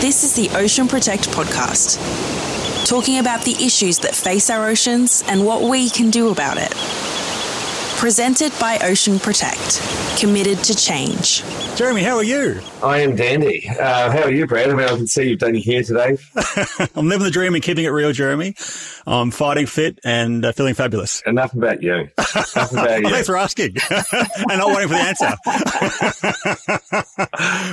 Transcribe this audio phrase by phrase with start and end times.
[0.00, 1.98] This is the Ocean Protect podcast,
[2.86, 6.72] talking about the issues that face our oceans and what we can do about it.
[7.98, 9.82] Presented by Ocean Protect,
[10.20, 11.42] committed to change.
[11.74, 12.60] Jeremy, how are you?
[12.82, 13.68] I am dandy.
[13.68, 14.70] Uh, how are you, Brad?
[14.70, 16.16] I mean, I can see you've done your hair today.
[16.94, 18.54] I'm living the dream and keeping it real, Jeremy.
[19.06, 21.22] I'm fighting fit and uh, feeling fabulous.
[21.26, 21.94] Enough about you.
[21.94, 23.08] Enough about you.
[23.10, 25.36] Thanks for asking and not waiting for the answer.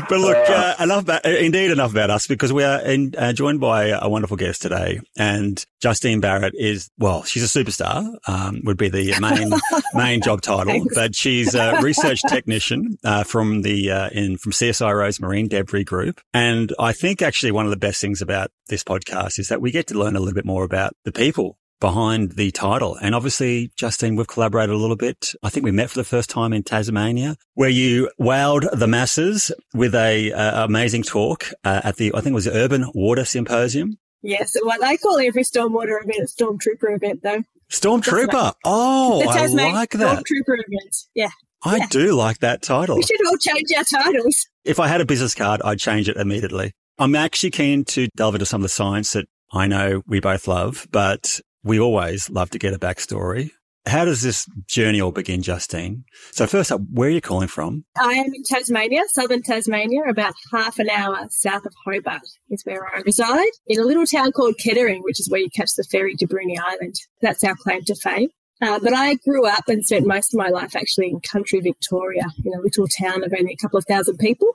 [0.09, 3.59] but look, uh, enough about, indeed enough about us because we are in, uh, joined
[3.59, 5.01] by a wonderful guest today.
[5.17, 9.51] And Justine Barrett is, well, she's a superstar, um, would be the main,
[9.93, 10.95] main job title, Thanks.
[10.95, 16.21] but she's a research technician, uh, from the, uh, in, from CSIRO's Marine Debris Group.
[16.33, 19.71] And I think actually one of the best things about this podcast is that we
[19.71, 22.97] get to learn a little bit more about the people behind the title.
[23.01, 25.33] And obviously, Justine, we've collaborated a little bit.
[25.43, 29.51] I think we met for the first time in Tasmania, where you wowed the masses
[29.73, 33.25] with a uh, amazing talk uh, at the I think it was the Urban Water
[33.25, 33.97] Symposium.
[34.21, 37.43] Yes, well, I call every stormwater event a stormtrooper event, though.
[37.71, 38.53] Stormtrooper.
[38.63, 40.19] Oh, the I like that.
[40.19, 40.95] Stormtrooper event.
[41.13, 41.29] Yeah.
[41.63, 41.87] I yeah.
[41.89, 42.95] do like that title.
[42.95, 44.45] We should all change our titles.
[44.63, 46.73] If I had a business card, I'd change it immediately.
[46.97, 50.47] I'm actually keen to delve into some of the science that I know we both
[50.47, 53.49] love, but we always love to get a backstory.
[53.87, 56.05] How does this journey all begin, Justine?
[56.31, 57.85] So first up, where are you calling from?
[57.99, 62.87] I am in Tasmania, southern Tasmania, about half an hour south of Hobart is where
[62.95, 66.15] I reside, in a little town called Kettering, which is where you catch the ferry
[66.15, 66.95] to Bruny Island.
[67.21, 68.29] That's our claim to fame.
[68.61, 72.23] Uh, but I grew up and spent most of my life actually in country Victoria,
[72.43, 74.49] in a little town of only a couple of thousand people.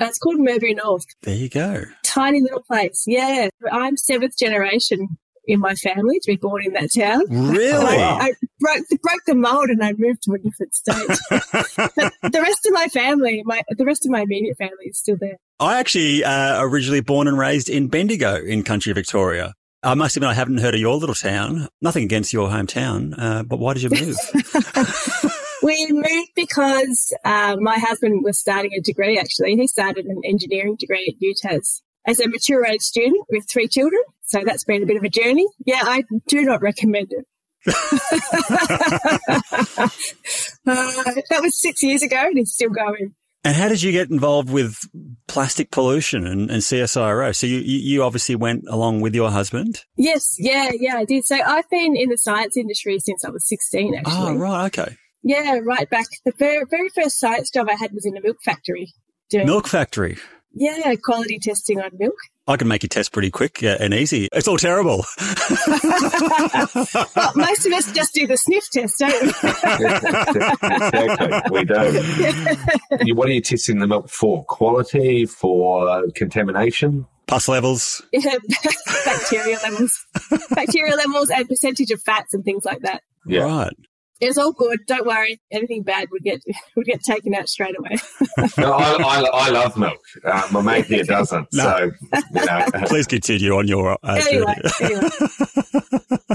[0.00, 1.04] Uh, it's called Merbury North.
[1.22, 1.82] There you go.
[2.04, 3.04] Tiny little place.
[3.06, 3.48] Yeah.
[3.70, 5.18] I'm seventh generation
[5.50, 7.22] in my family to be born in that town.
[7.28, 7.96] Really?
[7.96, 11.18] I, I broke, broke the mold and I moved to a different state.
[11.30, 15.16] but the rest of my family, my the rest of my immediate family is still
[15.18, 15.38] there.
[15.58, 19.54] I actually uh, originally born and raised in Bendigo in country Victoria.
[19.82, 21.68] I must admit, I haven't heard of your little town.
[21.80, 24.16] Nothing against your hometown, uh, but why did you move?
[25.62, 29.56] we moved because uh, my husband was starting a degree, actually.
[29.56, 34.02] He started an engineering degree at UTAS as a mature age student with three children.
[34.30, 35.46] So that's been a bit of a journey.
[35.66, 37.26] Yeah, I do not recommend it.
[37.66, 37.72] uh,
[40.64, 43.14] that was six years ago and it's still going.
[43.42, 44.78] And how did you get involved with
[45.26, 47.34] plastic pollution and, and CSIRO?
[47.34, 49.80] So you, you, obviously went along with your husband?
[49.96, 51.24] Yes, yeah, yeah, I did.
[51.24, 54.14] So I've been in the science industry since I was 16, actually.
[54.14, 54.96] Oh, right, okay.
[55.24, 56.06] Yeah, right back.
[56.24, 58.92] The very, very first science job I had was in a milk factory.
[59.30, 60.18] Doing, Milk factory.
[60.52, 62.16] Yeah, quality testing on milk.
[62.50, 64.28] I can make you test pretty quick uh, and easy.
[64.32, 65.04] It's all terrible.
[65.76, 69.28] well, most of us just do the sniff test, don't we?
[70.98, 71.50] exactly.
[71.52, 72.56] We do.
[73.06, 74.44] You- what are you testing the milk for?
[74.44, 77.06] Quality, for uh, contamination?
[77.28, 78.02] Pus levels.
[78.12, 78.34] Yeah,
[79.04, 80.04] bacteria levels,
[80.50, 83.02] bacteria levels, and percentage of fats and things like that.
[83.26, 83.42] Yeah.
[83.44, 83.76] Right.
[84.20, 84.80] It's all good.
[84.86, 85.40] Don't worry.
[85.50, 86.42] Anything bad would get
[86.76, 87.96] would get taken out straight away.
[88.58, 90.00] No, I, I, I love milk.
[90.24, 91.48] Uh, my mate here doesn't.
[91.52, 91.62] No.
[91.62, 92.66] So, you know.
[92.86, 94.94] Please continue on your uh, anyway, journey.
[94.94, 95.08] anyway,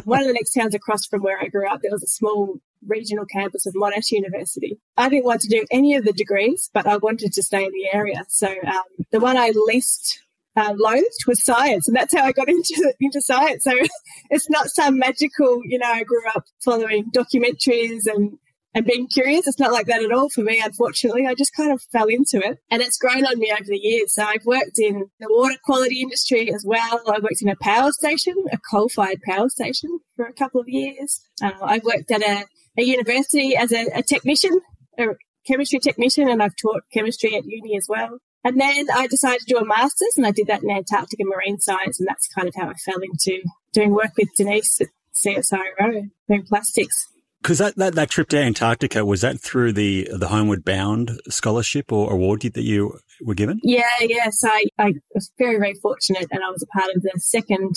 [0.03, 2.59] one of the next towns across from where I grew up, there was a small
[2.87, 4.77] regional campus of Monash University.
[4.97, 7.71] I didn't want to do any of the degrees, but I wanted to stay in
[7.71, 8.23] the area.
[8.27, 10.21] So um, the one I least
[10.55, 13.63] uh, loathed was science, and that's how I got into into science.
[13.63, 13.71] So
[14.29, 15.91] it's not some magical, you know.
[15.91, 18.37] I grew up following documentaries and
[18.73, 19.47] and being curious.
[19.47, 21.25] It's not like that at all for me, unfortunately.
[21.25, 24.15] I just kind of fell into it, and it's grown on me over the years.
[24.15, 27.01] So I've worked in the water quality industry as well.
[27.07, 31.21] I worked in a power station, a coal-fired power station, for a couple of years.
[31.41, 32.45] Uh, I worked at a,
[32.77, 34.59] a university as a, a technician.
[34.99, 35.05] a
[35.45, 38.17] chemistry technician and I've taught chemistry at uni as well.
[38.45, 41.27] And then I decided to do a master's and I did that in Antarctic and
[41.27, 41.99] marine science.
[41.99, 43.41] And that's kind of how I fell into
[43.73, 47.07] doing work with Denise at CSIRO, doing plastics.
[47.41, 51.91] Because that, that, that trip to Antarctica, was that through the, the Homeward Bound scholarship
[51.91, 53.59] or award that you were given?
[53.63, 54.43] Yeah, yes.
[54.43, 57.75] I, I was very, very fortunate and I was a part of the second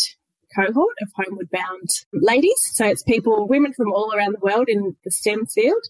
[0.55, 2.61] cohort of Homeward Bound ladies.
[2.75, 5.82] So it's people, women from all around the world in the STEM field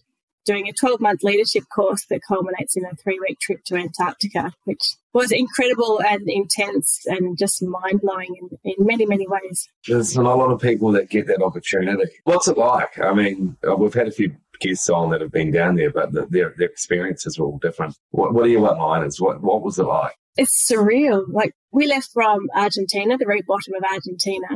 [0.45, 4.53] doing a 12 month leadership course that culminates in a three week trip to Antarctica,
[4.65, 9.67] which was incredible and intense and just mind blowing in, in many, many ways.
[9.87, 12.03] There's not a lot of people that get that opportunity.
[12.23, 12.99] What's it like?
[12.99, 16.11] I mean, uh, we've had a few guests on that have been down there, but
[16.11, 17.95] the, their, their experiences are all different.
[18.11, 19.19] What, what are your one-liners?
[19.19, 20.13] What, what was it like?
[20.37, 21.25] It's surreal.
[21.27, 24.47] Like we left from Argentina, the very bottom of Argentina.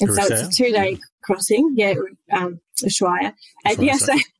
[0.00, 1.74] And so it's a two day crossing.
[1.76, 1.94] Yeah,
[2.32, 3.34] um, Ushuaia.
[3.64, 4.20] And yes, yeah, so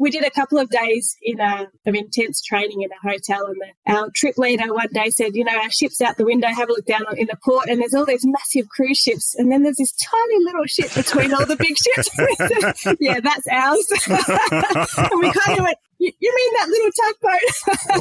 [0.00, 3.56] we did a couple of days in a, of intense training in a hotel, and
[3.60, 6.48] the, our trip leader one day said, "You know, our ship's out the window.
[6.48, 9.52] Have a look down in the port, and there's all these massive cruise ships, and
[9.52, 12.08] then there's this tiny little ship between all the big ships."
[13.00, 13.86] yeah, that's ours.
[14.08, 17.96] and we kind of went, you, mean that little tugboat?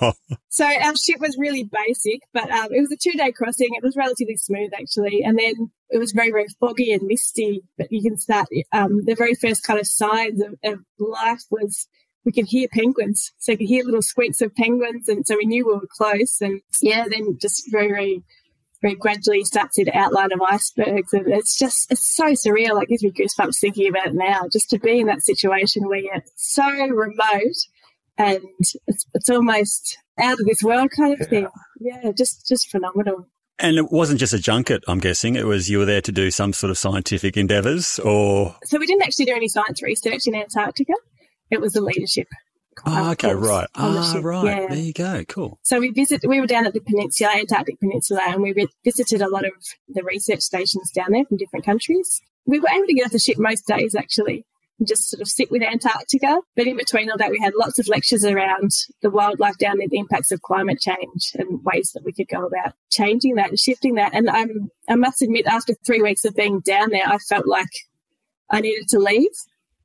[0.00, 0.12] wow.
[0.48, 3.68] so our ship was really basic, but um, it was a two day crossing.
[3.72, 7.62] It was relatively smooth actually, and then it was very very foggy and misty.
[7.78, 11.88] But you can start um, the very first kind of signs of, of life was
[12.26, 13.32] we could hear penguins.
[13.38, 15.08] So you could hear little squeaks of penguins.
[15.08, 16.40] And so we knew we were close.
[16.40, 18.22] And yeah, then just very, very
[18.86, 21.12] very gradually start to see the outline of icebergs.
[21.12, 22.74] And it's just, it's so surreal.
[22.74, 25.98] Like, gives me goosebumps thinking about it now, just to be in that situation where
[25.98, 27.56] you're so remote
[28.18, 31.48] and it's, it's almost out of this world kind of thing.
[31.80, 33.28] Yeah, just, just phenomenal.
[33.58, 35.34] And it wasn't just a junket, I'm guessing.
[35.34, 38.54] It was you were there to do some sort of scientific endeavours or.
[38.64, 40.92] So we didn't actually do any science research in Antarctica.
[41.50, 42.28] It was a leadership
[42.84, 43.68] Oh, okay, right.
[43.74, 44.44] Ah, right.
[44.44, 44.66] Yeah.
[44.68, 45.24] There you go.
[45.28, 45.58] Cool.
[45.62, 46.24] So we visit.
[46.26, 49.52] We were down at the peninsula, Antarctic Peninsula, and we visited a lot of
[49.88, 52.20] the research stations down there from different countries.
[52.44, 54.44] We were able to get off the ship most days, actually,
[54.78, 56.40] and just sort of sit with Antarctica.
[56.54, 58.70] But in between all that, we had lots of lectures around
[59.02, 62.46] the wildlife down there, the impacts of climate change, and ways that we could go
[62.46, 64.14] about changing that and shifting that.
[64.14, 67.70] And um, I must admit, after three weeks of being down there, I felt like
[68.50, 69.30] I needed to leave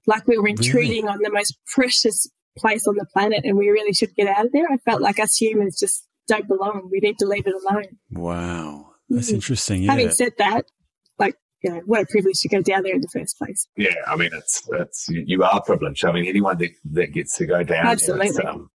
[0.07, 1.07] like we were intruding really?
[1.07, 2.27] on the most precious
[2.57, 4.67] place on the planet and we really should get out of there.
[4.69, 6.89] I felt like us humans just don't belong.
[6.91, 7.97] We need to leave it alone.
[8.11, 8.91] Wow.
[9.09, 9.35] That's mm-hmm.
[9.35, 9.83] interesting.
[9.83, 9.91] Yeah.
[9.91, 10.65] Having said that,
[11.19, 13.67] like, you know, what a privilege to go down there in the first place.
[13.75, 13.93] Yeah.
[14.07, 16.05] I mean, it's, it's, you are privileged.
[16.05, 18.31] I mean, anyone that, that gets to go down Absolutely.
[18.31, 18.69] There, um,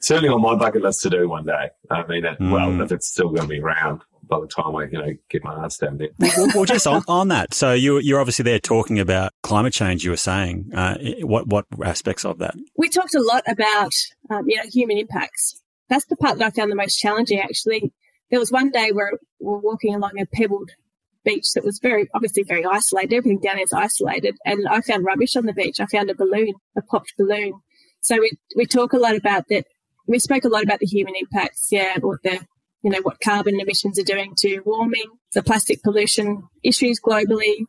[0.00, 1.70] certainly on my bucket list to do one day.
[1.90, 2.50] I mean, it, mm.
[2.50, 5.44] well, if it's still going to be around by the time I, you know, get
[5.44, 6.08] my ass down there.
[6.18, 7.54] well, well, just on, on that.
[7.54, 10.04] So you, you're obviously there talking about climate change.
[10.04, 12.54] You were saying, uh, what, what aspects of that?
[12.76, 13.92] We talked a lot about,
[14.30, 15.60] um, you know, human impacts.
[15.88, 17.92] That's the part that I found the most challenging, actually.
[18.30, 20.70] There was one day where we were walking along a pebbled
[21.24, 23.14] beach that was very, obviously very isolated.
[23.14, 24.36] Everything down there is isolated.
[24.44, 25.80] And I found rubbish on the beach.
[25.80, 27.60] I found a balloon, a popped balloon.
[28.00, 29.66] So we, we talk a lot about that.
[30.06, 31.68] We spoke a lot about the human impacts.
[31.70, 31.98] Yeah.
[31.98, 32.40] What the,
[32.86, 35.02] you know, what carbon emissions are doing to warming,
[35.34, 37.66] the plastic pollution issues globally,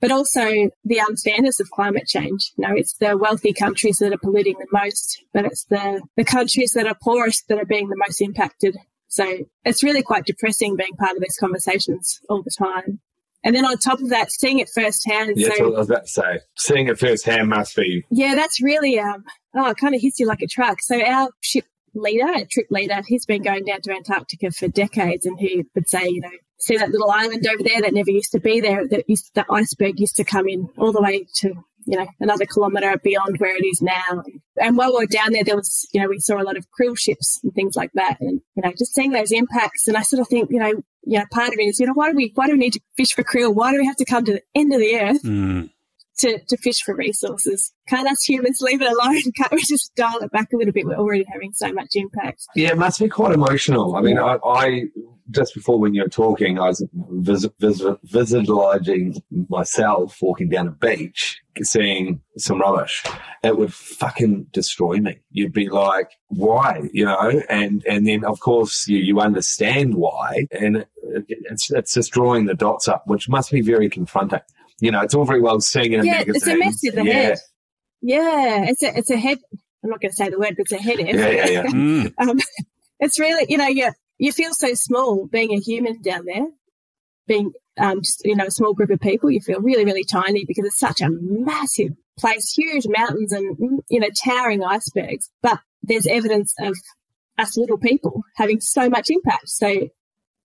[0.00, 0.42] but also
[0.84, 2.52] the unfairness of climate change.
[2.56, 6.24] You know, it's the wealthy countries that are polluting the most, but it's the, the
[6.24, 8.76] countries that are poorest that are being the most impacted.
[9.06, 12.98] So it's really quite depressing being part of these conversations all the time.
[13.44, 15.34] And then on top of that, seeing it firsthand.
[15.36, 16.40] Yeah, so, I was about to say.
[16.56, 18.04] Seeing it firsthand must be.
[18.10, 19.22] Yeah, that's really, um,
[19.54, 20.82] oh, it kind of hits you like a truck.
[20.82, 21.64] So our ship
[21.94, 25.88] leader, a trip leader, he's been going down to Antarctica for decades, and he would
[25.88, 28.86] say, you know, see that little island over there that never used to be there.
[28.88, 31.54] That used, the iceberg used to come in all the way to
[31.86, 34.22] you know another kilometre beyond where it is now.
[34.60, 36.66] And while we were down there, there was you know we saw a lot of
[36.78, 39.88] krill ships and things like that, and you know just seeing those impacts.
[39.88, 40.72] And I sort of think you know
[41.04, 42.74] you know part of it is you know why do we why do we need
[42.74, 43.54] to fish for krill?
[43.54, 45.22] Why do we have to come to the end of the earth?
[45.22, 45.70] Mm
[46.18, 47.72] to, to fish for resources.
[47.88, 49.22] Can't us humans leave it alone?
[49.36, 50.86] Can't we just dial it back a little bit?
[50.86, 52.44] We're already having so much impact.
[52.54, 53.96] Yeah, it must be quite emotional.
[53.96, 54.82] I mean, I, I
[55.30, 60.70] just before when you were talking, I was vis- vis- visualizing myself walking down a
[60.70, 63.04] beach, seeing some rubbish.
[63.42, 65.18] It would fucking destroy me.
[65.30, 66.88] You'd be like, why?
[66.92, 70.88] You know, and, and then of course you, you understand why and it,
[71.28, 74.40] it's, it's just drawing the dots up, which must be very confronting
[74.80, 77.04] you know, it's all very well seeing in a yeah, it's a mess in the
[77.04, 77.12] yeah.
[77.12, 77.38] head.
[78.00, 79.38] Yeah, it's a it's a head.
[79.82, 80.98] I'm not going to say the word, but it's a head.
[80.98, 81.62] Yeah, yeah, yeah.
[81.66, 82.12] Mm.
[82.18, 82.38] um,
[83.00, 86.46] it's really, you know, you you feel so small being a human down there,
[87.26, 89.30] being um, just you know a small group of people.
[89.30, 94.00] You feel really, really tiny because it's such a massive place huge mountains and, you
[94.00, 96.76] know, towering icebergs, but there's evidence of
[97.38, 99.48] us little people having so much impact.
[99.48, 99.88] So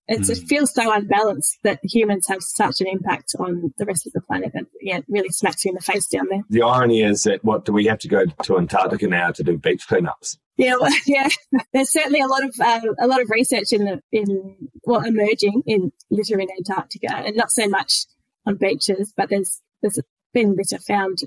[0.06, 0.32] it's, mm.
[0.32, 0.46] it hmm.
[0.46, 4.52] feels so unbalanced that humans have such an impact on the rest of the planet
[4.52, 6.42] that yeah, it really smacks you in the face down there.
[6.50, 9.56] The irony is that what do we have to go to Antarctica now to do
[9.56, 10.36] beach cleanups?
[10.56, 11.28] Yeah, well, yeah.
[11.72, 15.62] There's certainly a lot of uh, a lot of research in the in well emerging
[15.66, 18.06] in litter in Antarctica, and not so much
[18.46, 19.98] on beaches, but there's there's
[20.32, 21.18] been litter found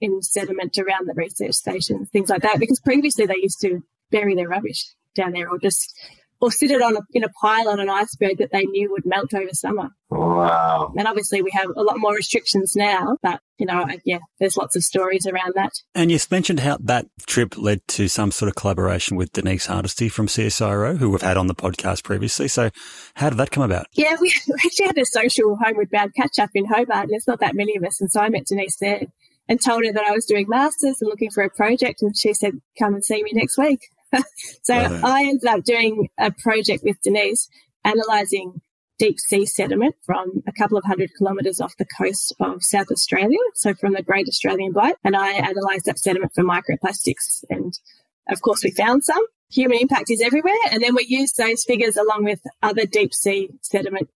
[0.00, 2.60] in sediment around the research stations, things like that.
[2.60, 5.98] Because previously they used to bury their rubbish down there, or just
[6.40, 9.06] or sit it on a, in a pile on an iceberg that they knew would
[9.06, 9.90] melt over summer.
[10.10, 10.92] Wow.
[10.96, 14.76] And obviously we have a lot more restrictions now, but you know, yeah, there's lots
[14.76, 15.72] of stories around that.
[15.94, 20.08] And you mentioned how that trip led to some sort of collaboration with Denise Hardesty
[20.08, 22.48] from CSIRO, who we've had on the podcast previously.
[22.48, 22.70] So
[23.14, 23.86] how did that come about?
[23.92, 24.32] Yeah, we
[24.64, 27.76] actually had a social homeward bound catch up in Hobart and there's not that many
[27.76, 28.00] of us.
[28.00, 29.02] And so I met Denise there
[29.48, 32.02] and told her that I was doing masters and looking for a project.
[32.02, 33.80] And she said, come and see me next week.
[34.62, 37.48] so I ended up doing a project with Denise
[37.84, 38.60] analysing
[38.98, 43.38] deep sea sediment from a couple of hundred kilometres off the coast of South Australia,
[43.54, 44.96] so from the Great Australian Bight.
[45.04, 47.44] And I analysed that sediment for microplastics.
[47.50, 47.78] And
[48.28, 49.22] of course, we found some.
[49.50, 50.54] Human impact is everywhere.
[50.70, 54.08] And then we used those figures along with other deep sea sediment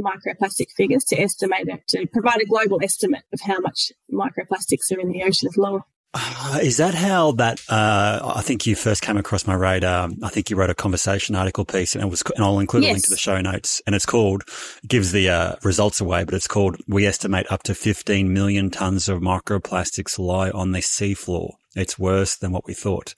[0.00, 5.00] microplastic figures to estimate it, to provide a global estimate of how much microplastics are
[5.00, 5.84] in the ocean floor.
[6.14, 7.60] Uh, is that how that?
[7.68, 10.08] Uh, I think you first came across my radar.
[10.22, 12.90] I think you wrote a conversation article piece, and it was, and I'll include yes.
[12.90, 13.82] a link to the show notes.
[13.86, 14.44] And it's called
[14.86, 19.08] gives the uh, results away, but it's called "We estimate up to 15 million tons
[19.08, 21.52] of microplastics lie on the seafloor.
[21.76, 23.14] It's worse than what we thought."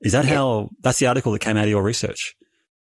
[0.00, 0.70] Is that how?
[0.82, 2.36] That's the article that came out of your research.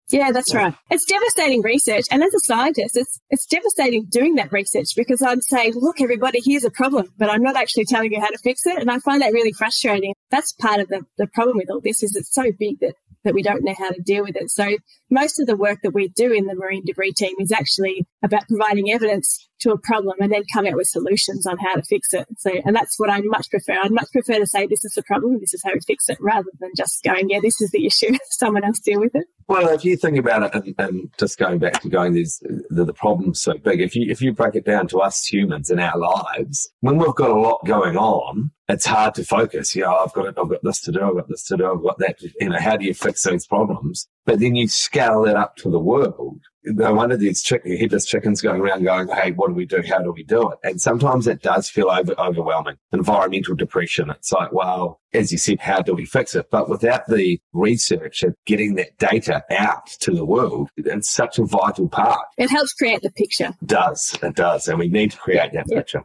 [0.09, 0.73] Yeah, that's right.
[0.89, 2.05] It's devastating research.
[2.11, 6.39] And as a scientist, it's, it's devastating doing that research because I'm saying, look, everybody,
[6.45, 8.79] here's a problem, but I'm not actually telling you how to fix it.
[8.79, 10.13] And I find that really frustrating.
[10.31, 13.33] That's part of the, the problem with all this is it's so big that, that
[13.33, 14.49] we don't know how to deal with it.
[14.49, 14.77] So
[15.09, 18.47] most of the work that we do in the marine debris team is actually about
[18.47, 22.13] providing evidence to a problem and then come out with solutions on how to fix
[22.13, 22.27] it.
[22.37, 23.79] So, and that's what I much prefer.
[23.81, 26.17] I'd much prefer to say this is the problem, this is how we fix it,
[26.19, 29.25] rather than just going, yeah, this is the issue, someone else deal with it.
[29.47, 32.85] Well, if you think about it, and, and just going back to going, these the,
[32.85, 33.81] the problem's so big.
[33.81, 37.15] If you if you break it down to us humans in our lives, when we've
[37.15, 39.75] got a lot going on, it's hard to focus.
[39.75, 41.81] You know, I've got I've got this to do, I've got this to do, I've
[41.81, 42.21] got that.
[42.39, 44.07] You know, how do you fix those problems?
[44.25, 48.41] But then you scale it up to the world, no wonder these chicken, headless chickens
[48.41, 49.81] going around going, Hey, what do we do?
[49.87, 50.57] How do we do it?
[50.63, 52.75] And sometimes it does feel over, overwhelming.
[52.91, 54.09] Environmental depression.
[54.09, 56.49] It's like, well, as you said, how do we fix it?
[56.51, 61.45] But without the research and getting that data out to the world, it's such a
[61.45, 62.25] vital part.
[62.37, 63.53] It helps create the picture.
[63.61, 64.17] It does.
[64.21, 64.67] It does.
[64.67, 65.77] And we need to create that yeah.
[65.77, 66.01] picture.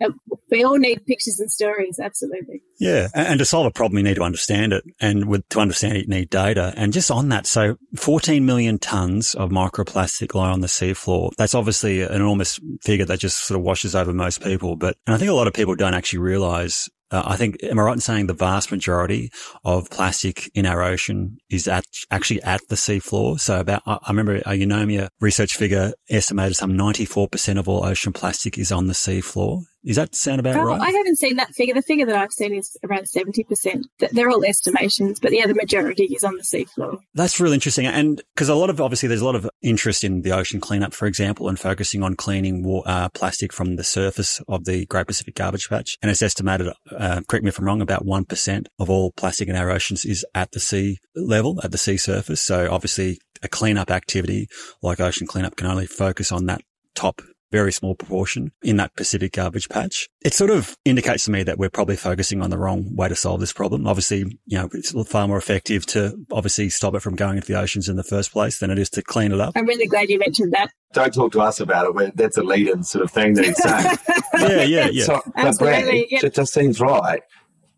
[0.50, 1.99] We all need pictures and stories.
[2.00, 2.62] Absolutely.
[2.78, 3.09] Yeah.
[3.14, 4.85] And to solve a problem, you need to understand it.
[5.00, 6.73] And with, to understand it, you need data.
[6.76, 11.32] And just on that, so 14 million tons of microplastic lie on the seafloor.
[11.37, 14.76] That's obviously an enormous figure that just sort of washes over most people.
[14.76, 17.78] But, and I think a lot of people don't actually realize uh, I think, am
[17.78, 19.30] I right in saying the vast majority
[19.64, 23.38] of plastic in our ocean is at, actually at the seafloor?
[23.38, 28.56] So about, I remember a Eunomia research figure estimated some 94% of all ocean plastic
[28.56, 29.61] is on the seafloor.
[29.84, 30.80] Does that sound about oh, right?
[30.80, 31.74] I haven't seen that figure.
[31.74, 33.84] The figure that I've seen is around 70%.
[34.12, 36.98] They're all estimations, but yeah, the majority is on the seafloor.
[37.14, 37.86] That's really interesting.
[37.86, 40.94] And because a lot of, obviously, there's a lot of interest in the ocean cleanup,
[40.94, 45.34] for example, and focusing on cleaning uh, plastic from the surface of the Great Pacific
[45.34, 45.96] Garbage Patch.
[46.00, 49.56] And it's estimated, uh, correct me if I'm wrong, about 1% of all plastic in
[49.56, 52.40] our oceans is at the sea level, at the sea surface.
[52.40, 54.46] So obviously, a cleanup activity
[54.80, 56.62] like ocean cleanup can only focus on that
[56.94, 57.20] top
[57.52, 60.09] very small proportion in that Pacific garbage patch.
[60.25, 63.14] It sort of indicates to me that we're probably focusing on the wrong way to
[63.14, 63.87] solve this problem.
[63.87, 67.61] Obviously, you know, it's far more effective to obviously stop it from going into the
[67.61, 69.52] oceans in the first place than it is to clean it up.
[69.54, 70.71] I'm really glad you mentioned that.
[70.94, 72.16] Don't talk to us about it.
[72.16, 73.97] That's a lead-in sort of thing that he's saying.
[74.59, 75.04] yeah, yeah, yeah.
[75.04, 76.06] So, Absolutely.
[76.11, 77.23] Brad, it just seems right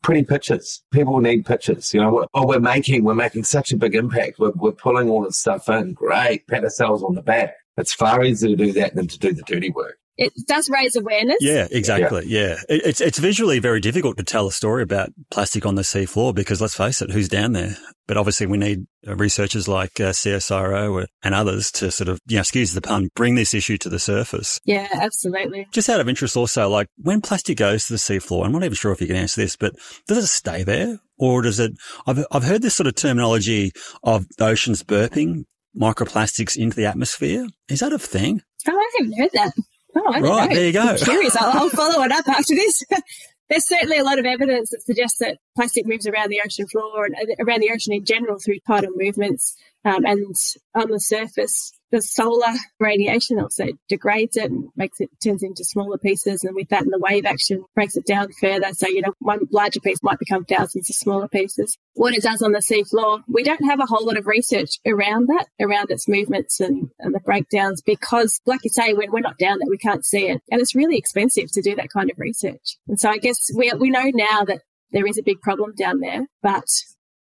[0.04, 0.82] pretty pictures.
[0.92, 1.92] People need pictures.
[1.92, 4.38] You know, we're, oh, we're making we're making such a big impact.
[4.38, 5.94] We're, we're pulling all this stuff in.
[5.94, 7.54] Great, pat ourselves on the back.
[7.76, 9.96] It's far easier to do that than to do the dirty work.
[10.16, 11.38] It does raise awareness.
[11.40, 12.26] Yeah, exactly.
[12.26, 12.40] Yeah.
[12.40, 12.56] yeah.
[12.68, 16.32] It, it's, it's visually very difficult to tell a story about plastic on the seafloor
[16.32, 17.76] because let's face it, who's down there?
[18.06, 22.42] But obviously we need researchers like uh, CSIRO and others to sort of, you know,
[22.42, 24.60] excuse the pun, bring this issue to the surface.
[24.64, 25.66] Yeah, absolutely.
[25.72, 28.76] Just out of interest also, like when plastic goes to the seafloor, I'm not even
[28.76, 29.74] sure if you can answer this, but
[30.06, 31.72] does it stay there or does it,
[32.06, 33.72] I've, I've heard this sort of terminology
[34.04, 35.44] of oceans burping
[35.78, 37.46] microplastics into the atmosphere.
[37.68, 38.42] Is that a thing?
[38.68, 39.52] Oh, I haven't heard that.
[39.96, 40.54] Oh, I right, know.
[40.54, 40.80] there you go.
[40.80, 41.36] I'm curious.
[41.36, 42.82] I'll, I'll follow it up after this.
[43.50, 47.04] there's certainly a lot of evidence that suggests that plastic moves around the ocean floor
[47.04, 49.56] and around the ocean in general through tidal movements.
[49.84, 50.34] Um, and
[50.74, 55.96] on the surface, the solar radiation also degrades it and makes it turns into smaller
[55.96, 56.42] pieces.
[56.42, 58.72] And with that, and the wave action breaks it down further.
[58.72, 61.78] So, you know, one larger piece might become thousands of smaller pieces.
[61.92, 65.28] What it does on the seafloor, we don't have a whole lot of research around
[65.28, 69.38] that, around its movements and, and the breakdowns, because, like you say, when we're not
[69.38, 70.42] down there, we can't see it.
[70.50, 72.76] And it's really expensive to do that kind of research.
[72.88, 76.00] And so I guess we, we know now that there is a big problem down
[76.00, 76.66] there, but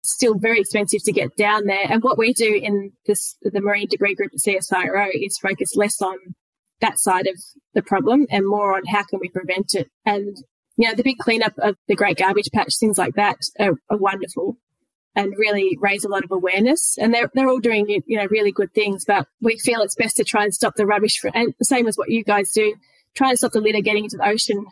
[0.02, 1.84] still very expensive to get down there.
[1.88, 6.02] And what we do in this, the marine debris group at CSIRO is focus less
[6.02, 6.16] on
[6.80, 7.36] that side of
[7.74, 9.88] the problem and more on how can we prevent it.
[10.04, 10.36] And,
[10.76, 13.96] you know, the big cleanup of the Great Garbage Patch, things like that are, are
[13.96, 14.56] wonderful
[15.14, 16.96] and really raise a lot of awareness.
[16.98, 20.16] And they're, they're all doing, you know, really good things, but we feel it's best
[20.16, 22.74] to try and stop the rubbish for, and the same as what you guys do,
[23.14, 24.66] try and stop the litter getting into the ocean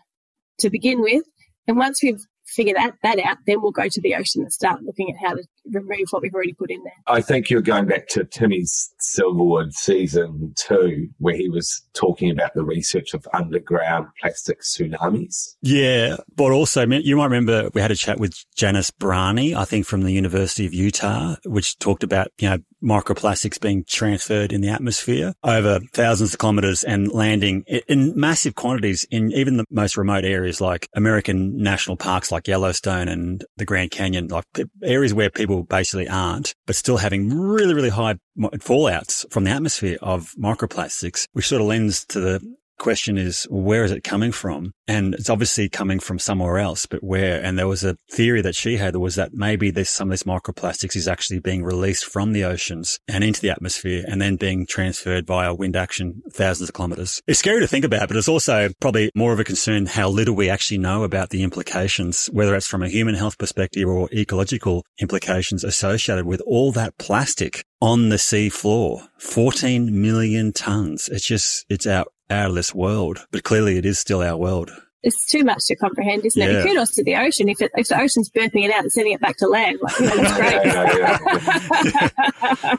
[0.59, 1.23] to begin with.
[1.69, 4.83] And once we've figure that, that out, then we'll go to the ocean and start
[4.83, 5.43] looking at how to
[5.73, 6.93] remove what we've already put in there.
[7.07, 12.55] I think you're going back to Timmy's Silverwood season two, where he was talking about
[12.55, 15.55] the research of underground plastic tsunamis.
[15.63, 19.87] Yeah, but also you might remember we had a chat with Janice Brahney, I think
[19.87, 24.69] from the University of Utah, which talked about, you know, microplastics being transferred in the
[24.69, 30.25] atmosphere over thousands of kilometers and landing in massive quantities in even the most remote
[30.25, 34.45] areas like American national parks like Yellowstone and the Grand Canyon, like
[34.83, 39.99] areas where people basically aren't, but still having really, really high fallouts from the atmosphere
[40.03, 44.73] of microplastics, which sort of lends to the question is, where is it coming from?
[44.89, 47.41] And it's obviously coming from somewhere else, but where?
[47.41, 50.11] And there was a theory that she had that was that maybe this, some of
[50.11, 54.35] this microplastics is actually being released from the oceans and into the atmosphere and then
[54.35, 57.21] being transferred via wind action thousands of kilometers.
[57.29, 60.35] It's scary to think about, but it's also probably more of a concern how little
[60.35, 64.85] we actually know about the implications, whether it's from a human health perspective or ecological
[64.99, 69.03] implications associated with all that plastic on the sea floor.
[69.19, 71.09] 14 million tons.
[71.09, 74.71] It's just, it's out out of this world, but clearly it is still our world.
[75.03, 76.67] It's too much to comprehend, isn't it?
[76.67, 77.49] kudos to the ocean.
[77.49, 79.99] If, it, if the ocean's burping it out and sending it back to land, like,
[79.99, 80.35] you know, that's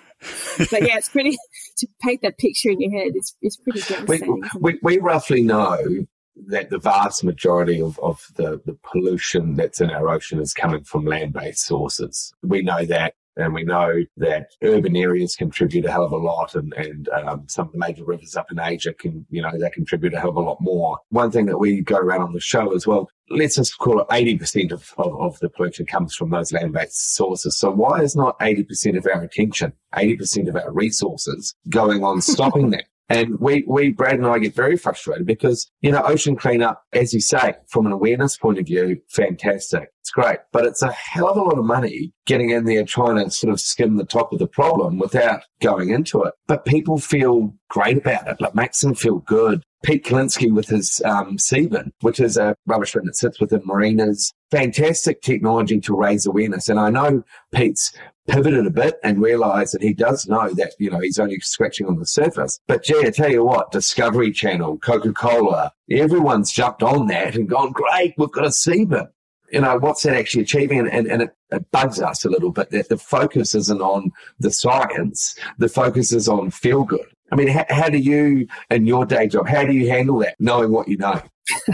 [0.60, 0.70] great.
[0.70, 1.36] but yeah, it's pretty,
[1.78, 4.44] to paint that picture in your head, it's, it's pretty devastating.
[4.60, 6.06] We, we, we roughly know
[6.48, 10.84] that the vast majority of, of the, the pollution that's in our ocean is coming
[10.84, 12.32] from land based sources.
[12.44, 16.54] We know that and we know that urban areas contribute a hell of a lot
[16.56, 19.70] and, and um, some of the major rivers up in Asia can, you know, they
[19.70, 20.98] contribute a hell of a lot more.
[21.10, 24.08] One thing that we go around on the show as well, let's just call it
[24.10, 27.58] 80% of, of, of the pollution comes from those land-based sources.
[27.58, 32.72] So why is not 80% of our attention, 80% of our resources going on stopping
[32.72, 32.86] that?
[33.12, 37.14] And we, we, Brad and I get very frustrated because, you know, ocean cleanup, as
[37.14, 39.90] you say, from an awareness point of view, fantastic.
[40.02, 43.24] It's great, but it's a hell of a lot of money getting in there trying
[43.24, 46.34] to sort of skim the top of the problem without going into it.
[46.48, 48.42] But people feel great about it.
[48.42, 49.64] Like makes them feel good.
[49.84, 54.34] Pete Ceglinski with his um, Seabin, which is a rubbish bin that sits within marinas.
[54.50, 56.68] Fantastic technology to raise awareness.
[56.68, 57.94] And I know Pete's
[58.28, 61.88] pivoted a bit and realized that he does know that, you know, he's only scratching
[61.88, 62.60] on the surface.
[62.68, 67.72] But gee, I tell you what, Discovery Channel, Coca-Cola, everyone's jumped on that and gone,
[67.72, 69.08] great, we've got a Seabin.
[69.52, 70.88] You know, what's that actually achieving?
[70.88, 74.52] And, and, it, it, bugs us a little bit that the focus isn't on the
[74.52, 75.38] science.
[75.58, 77.06] The focus is on feel good.
[77.32, 80.36] I mean, how, how do you, in your day job, how do you handle that,
[80.40, 81.22] knowing what you know?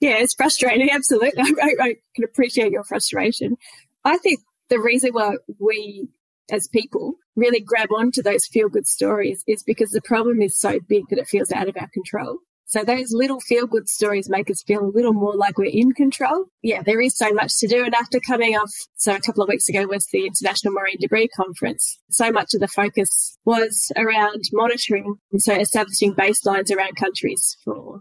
[0.00, 0.90] yeah, it's frustrating.
[0.90, 1.42] Absolutely.
[1.42, 3.56] I, I, can appreciate your frustration.
[4.04, 6.08] I think the reason why we,
[6.50, 10.78] as people, really grab onto those feel good stories is because the problem is so
[10.88, 12.38] big that it feels out of our control.
[12.72, 15.92] So those little feel good stories make us feel a little more like we're in
[15.92, 16.46] control.
[16.62, 17.84] Yeah, there is so much to do.
[17.84, 21.28] And after coming off, so a couple of weeks ago was the International Marine Debris
[21.36, 21.98] Conference.
[22.08, 25.16] So much of the focus was around monitoring.
[25.32, 28.00] And so establishing baselines around countries for,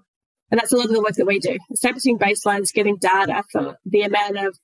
[0.50, 1.58] and that's a lot of the work that we do.
[1.74, 4.58] Establishing baselines, getting data for the amount of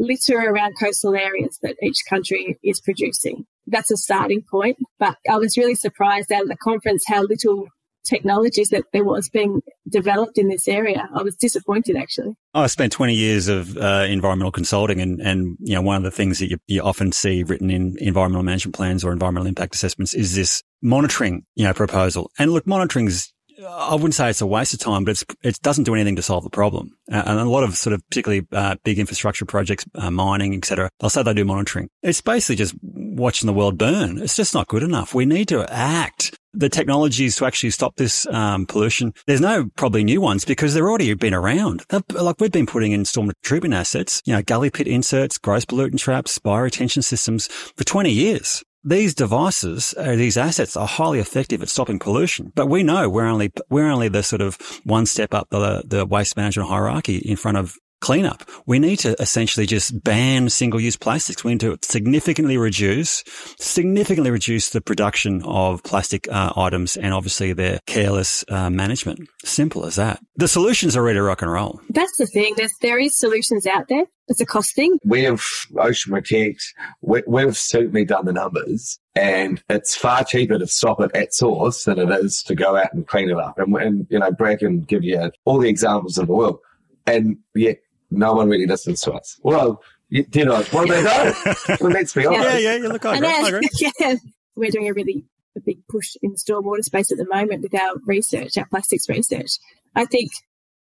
[0.00, 3.44] litter around coastal areas that each country is producing.
[3.68, 4.78] That's a starting point.
[4.98, 7.68] But I was really surprised at the conference how little
[8.04, 11.08] technologies that there was being developed in this area.
[11.14, 12.34] I was disappointed actually.
[12.54, 16.10] I spent 20 years of uh, environmental consulting and, and, you know, one of the
[16.10, 20.14] things that you, you often see written in environmental management plans or environmental impact assessments
[20.14, 22.30] is this monitoring, you know, proposal.
[22.38, 23.32] And look, monitoring is
[23.66, 26.44] I wouldn't say it's a waste of time, but it doesn't do anything to solve
[26.44, 26.96] the problem.
[27.08, 30.90] And a lot of sort of particularly uh, big infrastructure projects, uh, mining, etc.
[30.98, 31.88] They'll say they do monitoring.
[32.02, 34.18] It's basically just watching the world burn.
[34.20, 35.14] It's just not good enough.
[35.14, 40.04] We need to act the technologies to actually stop this um, pollution, there's no probably
[40.04, 41.84] new ones because they're already been around.
[41.88, 45.64] They've, like we've been putting in storm treatment assets, you know, gully pit inserts, gross
[45.64, 48.64] pollutant traps, bioretention systems for 20 years.
[48.84, 53.26] These devices, uh, these assets are highly effective at stopping pollution, but we know we're
[53.26, 57.36] only, we're only the sort of one step up the, the waste management hierarchy in
[57.36, 58.42] front of cleanup.
[58.66, 61.42] We need to essentially just ban single use plastics.
[61.42, 63.22] We need to significantly reduce,
[63.58, 69.20] significantly reduce the production of plastic uh, items and obviously their careless uh, management.
[69.44, 70.20] Simple as that.
[70.36, 71.80] The solutions are ready to rock and roll.
[71.90, 72.54] That's the thing.
[72.56, 74.04] There's, there is solutions out there.
[74.28, 74.98] It's a cost thing.
[75.04, 75.44] We've
[75.78, 76.62] Ocean Protect,
[77.02, 81.84] we, we've certainly done the numbers and it's far cheaper to stop it at source
[81.84, 83.58] than it is to go out and clean it up.
[83.58, 86.58] And, and you know, Brad can give you all the examples in the world.
[87.06, 87.78] And yet
[88.12, 89.38] no one really listens to us.
[89.42, 91.80] Well, you, you know, well, they don't.
[91.80, 92.44] well, let's be honest.
[92.44, 94.14] Yeah, yeah, you look, I agree, I yeah,
[94.54, 95.24] we're doing a really
[95.56, 99.08] a big push in the stormwater space at the moment with our research, our plastics
[99.08, 99.52] research.
[99.94, 100.30] I think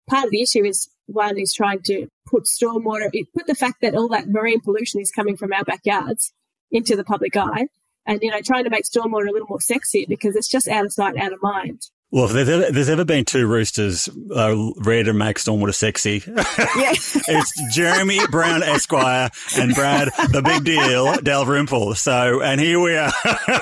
[0.09, 3.95] part of the issue is one is trying to put stormwater, put the fact that
[3.95, 6.33] all that marine pollution is coming from our backyards
[6.71, 7.67] into the public eye,
[8.05, 10.85] and you know, trying to make stormwater a little more sexy because it's just out
[10.85, 11.81] of sight, out of mind.
[12.11, 16.23] Well, if there's ever, there's ever been two roosters uh, ready to make Stormwater sexy,
[16.25, 16.43] yeah.
[16.95, 21.95] it's Jeremy Brown Esquire and Brad, the big deal, Dalrymple.
[21.95, 23.11] So, and here we are.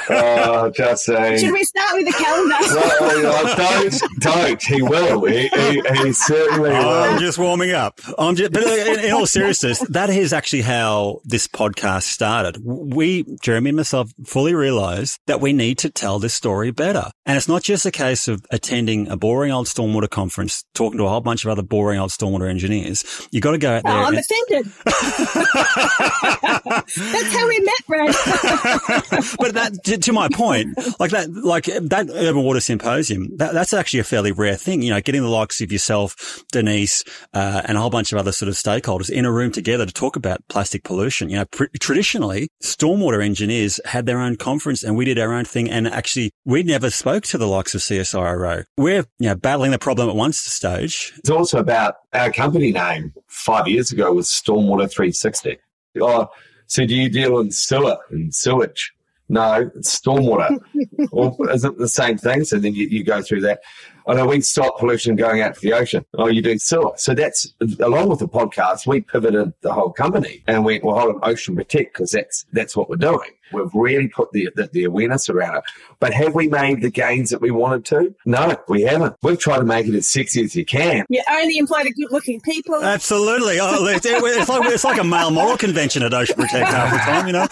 [0.10, 1.40] oh, just saying.
[1.40, 2.56] Should we start with the calendar?
[3.02, 4.62] well, don't, don't.
[4.62, 5.26] He will.
[5.26, 6.90] He, he, he certainly will.
[6.90, 8.02] I'm just warming up.
[8.20, 12.58] I'm just, but in, in all seriousness, that is actually how this podcast started.
[12.64, 17.10] We, Jeremy and myself, fully realized that we need to tell this story better.
[17.26, 21.06] And it's not just a case of attending a boring old stormwater conference, talking to
[21.06, 23.28] a whole bunch of other boring old stormwater engineers.
[23.32, 23.94] You got to go out there.
[23.94, 24.72] Oh, I'm and- offended.
[26.54, 28.08] That's how we met, Brad.
[29.40, 33.74] but that, to, to, my point, like that, like that urban water symposium, that, that's
[33.74, 34.82] actually a fairly rare thing.
[34.82, 37.04] You know, getting the likes of yourself, Denise,
[37.34, 39.94] uh, and a whole bunch of other sort of stakeholders in a room together to
[39.94, 41.30] talk about plastic pollution.
[41.30, 45.46] You know, pr- traditionally, stormwater engineers had their own conference and we did our own
[45.46, 45.70] thing.
[45.70, 47.82] And actually, we never spoke to the likes of
[48.24, 48.66] CSIRO.
[48.78, 51.14] We're, you know, battling the problem at one stage.
[51.18, 55.58] It's also about our company name five years ago was Stormwater 360.
[56.02, 56.30] Oh,
[56.68, 58.94] so do you deal in sewer and sewage?
[59.30, 60.60] No, it's stormwater.
[61.12, 62.44] or is it the same thing?
[62.44, 63.62] So then you, you go through that.
[64.06, 66.06] I know we stop pollution going out to the ocean.
[66.16, 66.94] Oh, you do sewer.
[66.98, 71.16] So that's along with the podcast, we pivoted the whole company and went, well, hold
[71.16, 73.32] on, Ocean Protect, because that's that's what we're doing.
[73.52, 75.64] We've really put the, the, the awareness around it.
[76.00, 78.16] But have we made the gains that we wanted to?
[78.26, 79.16] No, we haven't.
[79.22, 81.06] We've tried to make it as sexy as you can.
[81.10, 82.76] You only employ the good-looking people.
[82.84, 83.60] Absolutely.
[83.60, 86.98] Oh, it's, it's, like, it's like a male moral convention at Ocean Protect half the
[87.00, 87.48] time, you know.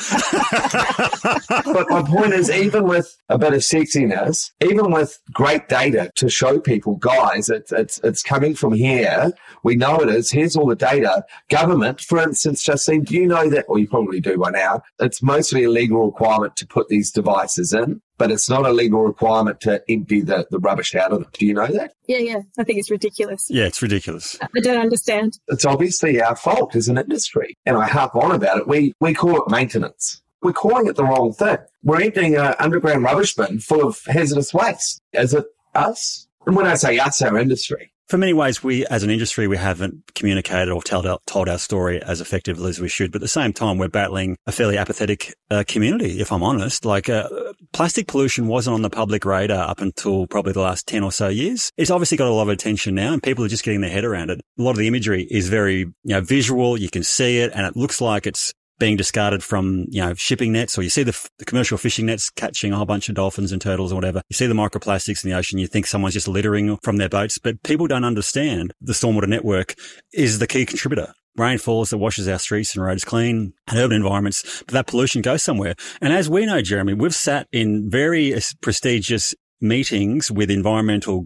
[1.74, 6.30] but my point is, even with a bit of sexiness, even with great data to
[6.30, 9.32] show people, guys, it's, it's, it's coming from here.
[9.64, 10.32] We know it is.
[10.32, 11.24] Here's all the data.
[11.50, 13.70] Government, for instance, Justine, do you know that?
[13.70, 14.82] Well, you probably do by now.
[15.00, 19.04] It's mostly a legal requirement to put these devices in, but it's not a legal
[19.04, 21.30] requirement to empty the, the rubbish out of them.
[21.34, 21.94] Do you know that?
[22.08, 22.42] Yeah, yeah.
[22.58, 23.48] I think it's ridiculous.
[23.50, 24.38] Yeah, it's ridiculous.
[24.42, 25.40] I don't understand.
[25.48, 27.58] It's obviously our fault as an industry.
[27.66, 28.68] And I harp on about it.
[28.68, 31.58] We, we call it maintenance we're calling it the wrong thing.
[31.84, 35.02] We're emptying an underground rubbish bin full of hazardous waste.
[35.14, 36.28] Is it us?
[36.46, 37.91] And when I say us, our industry.
[38.12, 41.58] For many ways, we, as an industry, we haven't communicated or told our, told our
[41.58, 43.10] story as effectively as we should.
[43.10, 46.84] But at the same time, we're battling a fairly apathetic uh, community, if I'm honest.
[46.84, 47.30] Like, uh,
[47.72, 51.30] plastic pollution wasn't on the public radar up until probably the last 10 or so
[51.30, 51.72] years.
[51.78, 54.04] It's obviously got a lot of attention now and people are just getting their head
[54.04, 54.42] around it.
[54.60, 56.78] A lot of the imagery is very, you know, visual.
[56.78, 60.52] You can see it and it looks like it's being discarded from, you know, shipping
[60.52, 63.52] nets or you see the, the, commercial fishing nets catching a whole bunch of dolphins
[63.52, 64.24] and turtles or whatever.
[64.28, 65.60] You see the microplastics in the ocean.
[65.60, 69.76] You think someone's just littering from their boats, but people don't understand the stormwater network
[70.14, 71.14] is the key contributor.
[71.38, 75.22] Rain falls that washes our streets and roads clean and urban environments, but that pollution
[75.22, 75.76] goes somewhere.
[76.02, 81.26] And as we know, Jeremy, we've sat in very uh, prestigious meetings with environmental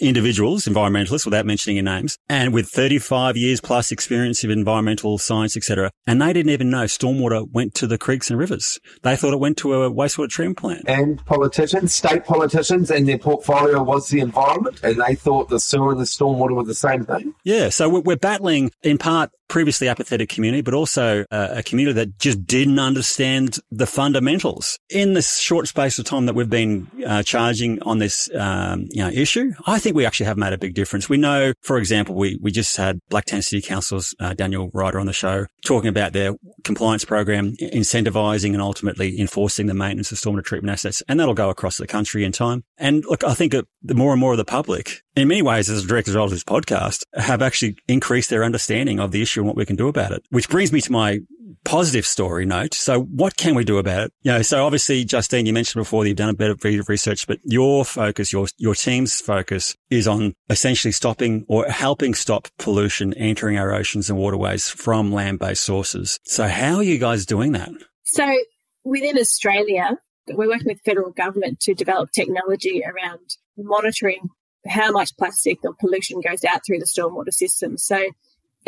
[0.00, 5.56] individuals, environmentalists, without mentioning your names, and with 35 years plus experience of environmental science,
[5.56, 5.90] etc.
[6.06, 8.78] And they didn't even know stormwater went to the creeks and rivers.
[9.02, 10.84] They thought it went to a wastewater treatment plant.
[10.86, 15.92] And politicians, state politicians, and their portfolio was the environment, and they thought the sewer
[15.92, 17.34] and the stormwater were the same thing.
[17.44, 22.18] Yeah, so we're battling in part previously apathetic community, but also uh, a community that
[22.18, 24.78] just didn't understand the fundamentals.
[24.90, 29.02] In this short space of time that we've been uh, charging on this um, you
[29.02, 31.08] know, issue, I think we actually have made a big difference.
[31.08, 35.06] We know, for example, we, we just had Blacktown City Council's uh, Daniel Ryder on
[35.06, 40.44] the show talking about their compliance program, incentivizing and ultimately enforcing the maintenance of stormwater
[40.44, 41.02] treatment assets.
[41.08, 42.64] And that'll go across the country in time.
[42.78, 45.84] And look, I think the more and more of the public, in many ways, as
[45.84, 49.46] a direct result of this podcast, have actually increased their understanding of the issue and
[49.46, 50.24] what we can do about it.
[50.30, 51.20] Which brings me to my
[51.64, 52.74] positive story note.
[52.74, 54.12] So what can we do about it?
[54.22, 57.26] You know, so obviously, Justine, you mentioned before that you've done a bit of research,
[57.26, 63.14] but your focus, your, your team's focus is on essentially stopping or helping stop pollution
[63.14, 66.20] entering our oceans and waterways from land-based sources.
[66.24, 67.70] So how are you guys doing that?
[68.04, 68.36] So
[68.84, 74.28] within Australia, we're working with federal government to develop technology around monitoring
[74.68, 77.76] how much plastic or pollution goes out through the stormwater system.
[77.76, 78.04] So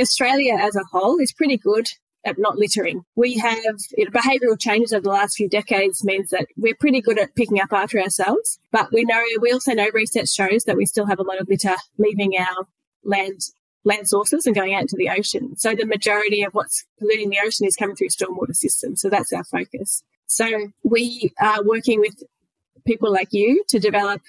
[0.00, 1.88] Australia as a whole is pretty good
[2.24, 3.04] at not littering.
[3.16, 3.56] We have
[3.96, 7.34] you know, behavioural changes over the last few decades means that we're pretty good at
[7.34, 8.58] picking up after ourselves.
[8.70, 11.48] But we know we also know research shows that we still have a lot of
[11.48, 12.66] litter leaving our
[13.04, 13.40] land
[13.84, 15.56] land sources and going out into the ocean.
[15.56, 19.00] So the majority of what's polluting the ocean is coming through stormwater systems.
[19.00, 20.02] So that's our focus.
[20.26, 22.22] So we are working with
[22.86, 24.20] people like you to develop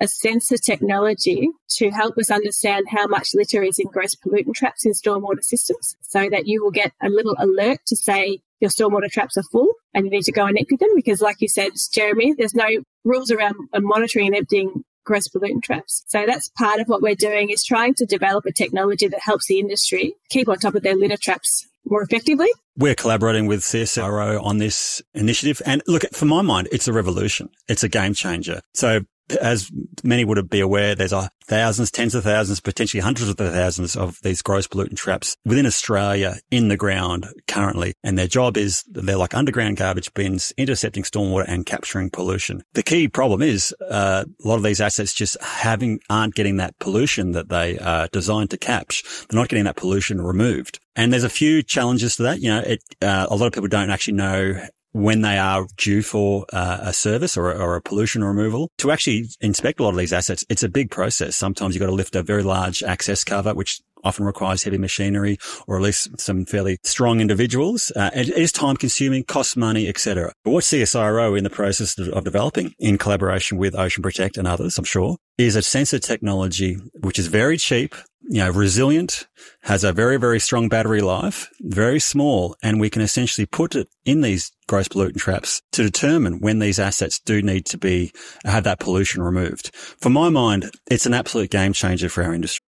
[0.00, 4.84] a sensor technology to help us understand how much litter is in gross pollutant traps
[4.84, 9.10] in stormwater systems so that you will get a little alert to say your stormwater
[9.10, 11.72] traps are full and you need to go and empty them because like you said,
[11.92, 12.66] Jeremy, there's no
[13.04, 16.02] rules around monitoring and emptying gross pollutant traps.
[16.08, 19.46] So that's part of what we're doing is trying to develop a technology that helps
[19.46, 22.48] the industry keep on top of their litter traps more effectively.
[22.76, 25.60] We're collaborating with CSIRO on this initiative.
[25.66, 27.50] And look, for my mind, it's a revolution.
[27.68, 28.62] It's a game changer.
[28.72, 29.02] So
[29.40, 29.70] as
[30.02, 34.18] many would be aware, there's a thousands, tens of thousands, potentially hundreds of thousands of
[34.22, 37.94] these gross pollutant traps within Australia in the ground currently.
[38.02, 42.62] And their job is they're like underground garbage bins, intercepting stormwater and capturing pollution.
[42.74, 46.78] The key problem is uh, a lot of these assets just having aren't getting that
[46.78, 49.02] pollution that they are designed to catch.
[49.28, 50.80] They're not getting that pollution removed.
[50.96, 52.40] And there's a few challenges to that.
[52.40, 56.02] You know, it, uh, a lot of people don't actually know when they are due
[56.02, 59.96] for uh, a service or, or, a pollution removal to actually inspect a lot of
[59.96, 60.44] these assets.
[60.48, 61.34] It's a big process.
[61.34, 65.38] Sometimes you've got to lift a very large access cover, which often requires heavy machinery
[65.66, 67.90] or at least some fairly strong individuals.
[67.96, 70.32] Uh, it is time consuming, costs money, etc.
[70.44, 74.78] But what CSIRO in the process of developing in collaboration with Ocean Protect and others,
[74.78, 77.96] I'm sure, is a sensor technology which is very cheap,
[78.28, 79.26] you know, resilient,
[79.62, 83.88] has a very, very strong battery life, very small, and we can essentially put it
[84.04, 88.12] in these gross pollutant traps to determine when these assets do need to be,
[88.44, 89.74] have that pollution removed.
[89.74, 92.64] For my mind, it's an absolute game changer for our industry.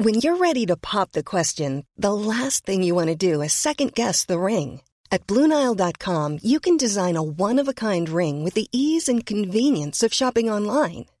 [0.00, 3.52] When you're ready to pop the question, the last thing you want to do is
[3.52, 4.80] second guess the ring.
[5.10, 9.26] At Bluenile.com, you can design a one of a kind ring with the ease and
[9.26, 11.06] convenience of shopping online.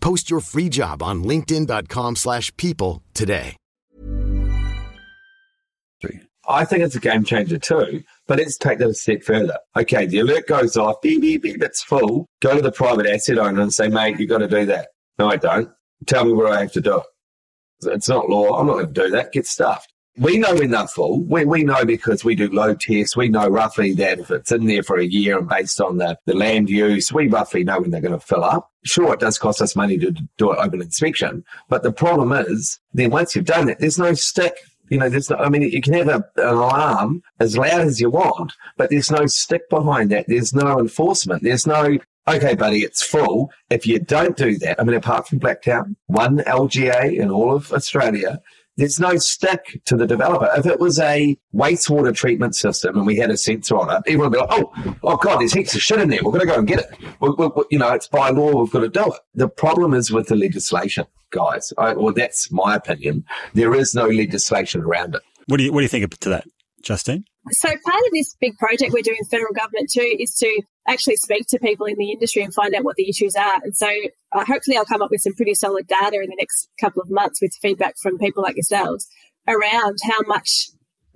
[0.00, 3.56] Post your free job on linkedin.com slash people today.
[6.48, 9.58] I think it's a game changer too, but let's take that a step further.
[9.76, 12.26] Okay, the alert goes off, beep, beep, beep, it's full.
[12.40, 14.88] Go to the private asset owner and say, mate, you've got to do that.
[15.18, 15.68] No, I don't.
[16.06, 17.02] Tell me what I have to do.
[17.82, 18.58] It's not law.
[18.58, 19.32] I'm not going to do that.
[19.32, 19.92] Get stuffed.
[20.18, 21.20] We know when they're full.
[21.22, 23.16] We, we know because we do load tests.
[23.16, 26.18] We know roughly that if it's in there for a year and based on the,
[26.26, 28.70] the land use, we roughly know when they're going to fill up.
[28.84, 31.44] Sure, it does cost us money to do an open inspection.
[31.68, 34.54] But the problem is, then once you've done it, there's no stick.
[34.90, 38.00] You know, there's no, I mean, you can have a, an alarm as loud as
[38.00, 40.26] you want, but there's no stick behind that.
[40.26, 41.42] There's no enforcement.
[41.42, 43.52] There's no, okay, buddy, it's full.
[43.70, 47.72] If you don't do that, I mean, apart from Blacktown, one LGA in all of
[47.72, 48.40] Australia
[48.78, 50.48] there's no stick to the developer.
[50.56, 54.30] If it was a wastewater treatment system and we had a sensor on it, everyone
[54.30, 56.20] would be like, oh, oh God, there's heaps of shit in there.
[56.22, 56.86] We're going to go and get it.
[57.20, 58.62] We, we, we, you know, it's by law.
[58.62, 59.20] We've got to do it.
[59.34, 61.72] The problem is with the legislation, guys.
[61.76, 63.24] I, well, that's my opinion.
[63.52, 65.22] There is no legislation around it.
[65.46, 66.44] What do you, what do you think to that,
[66.82, 67.24] Justine?
[67.52, 71.46] So part of this big project we're doing federal government too is to actually speak
[71.48, 73.60] to people in the industry and find out what the issues are.
[73.62, 73.88] And so
[74.32, 77.10] uh, hopefully I'll come up with some pretty solid data in the next couple of
[77.10, 79.08] months with feedback from people like yourselves
[79.46, 80.68] around how much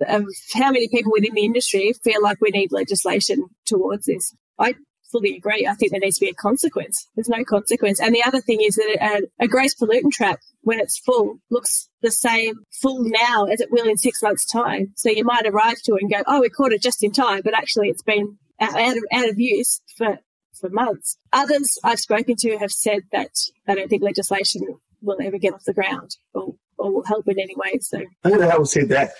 [0.07, 4.35] of how many people within the industry feel like we need legislation towards this.
[4.59, 4.75] I
[5.13, 5.67] fully agree.
[5.67, 7.07] I think there needs to be a consequence.
[7.15, 8.01] There's no consequence.
[8.01, 11.37] And the other thing is that uh, a, a gross pollutant trap, when it's full,
[11.51, 14.87] looks the same full now as it will in six months' time.
[14.97, 17.41] So you might arrive to it and go, oh, we caught it just in time,
[17.43, 20.19] but actually it's been out, out of, out of use for,
[20.59, 21.17] for months.
[21.31, 23.31] Others I've spoken to have said that
[23.67, 24.61] they don't think legislation
[25.01, 27.77] will ever get off the ground or, or will help in any way.
[27.81, 29.11] So who the hell said that?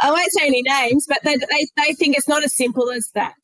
[0.00, 3.10] I won't say any names, but they, they, they think it's not as simple as
[3.14, 3.34] that.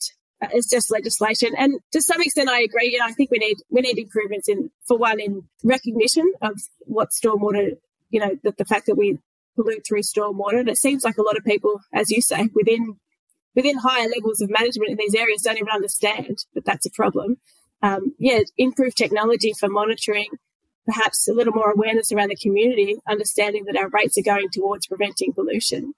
[0.42, 1.50] It's just legislation.
[1.56, 2.90] And to some extent, I agree.
[2.92, 6.60] You know, I think we need we need improvements in, for one, in recognition of
[6.80, 7.72] what stormwater.
[8.10, 9.18] You know, the, the fact that we
[9.56, 10.60] pollute through stormwater.
[10.60, 12.96] And it seems like a lot of people, as you say, within
[13.54, 17.36] within higher levels of management in these areas, don't even understand that that's a problem.
[17.82, 20.28] Um, yeah, improve technology for monitoring,
[20.86, 24.86] perhaps a little more awareness around the community, understanding that our rates are going towards
[24.86, 25.94] preventing pollution.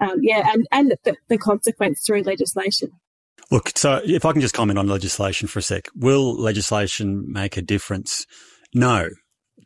[0.00, 2.92] Um, yeah, and and the, the consequence through legislation.
[3.50, 7.56] Look, so if I can just comment on legislation for a sec, will legislation make
[7.56, 8.26] a difference?
[8.74, 9.08] No,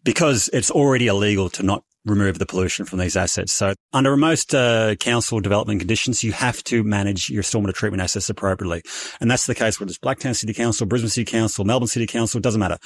[0.05, 3.53] because it's already illegal to not remove the pollution from these assets.
[3.53, 8.31] So under most uh, council development conditions, you have to manage your stormwater treatment assets
[8.31, 8.83] appropriately.
[9.21, 12.39] And that's the case whether it's Blacktown City Council, Brisbane City Council, Melbourne City Council,
[12.39, 12.79] it doesn't matter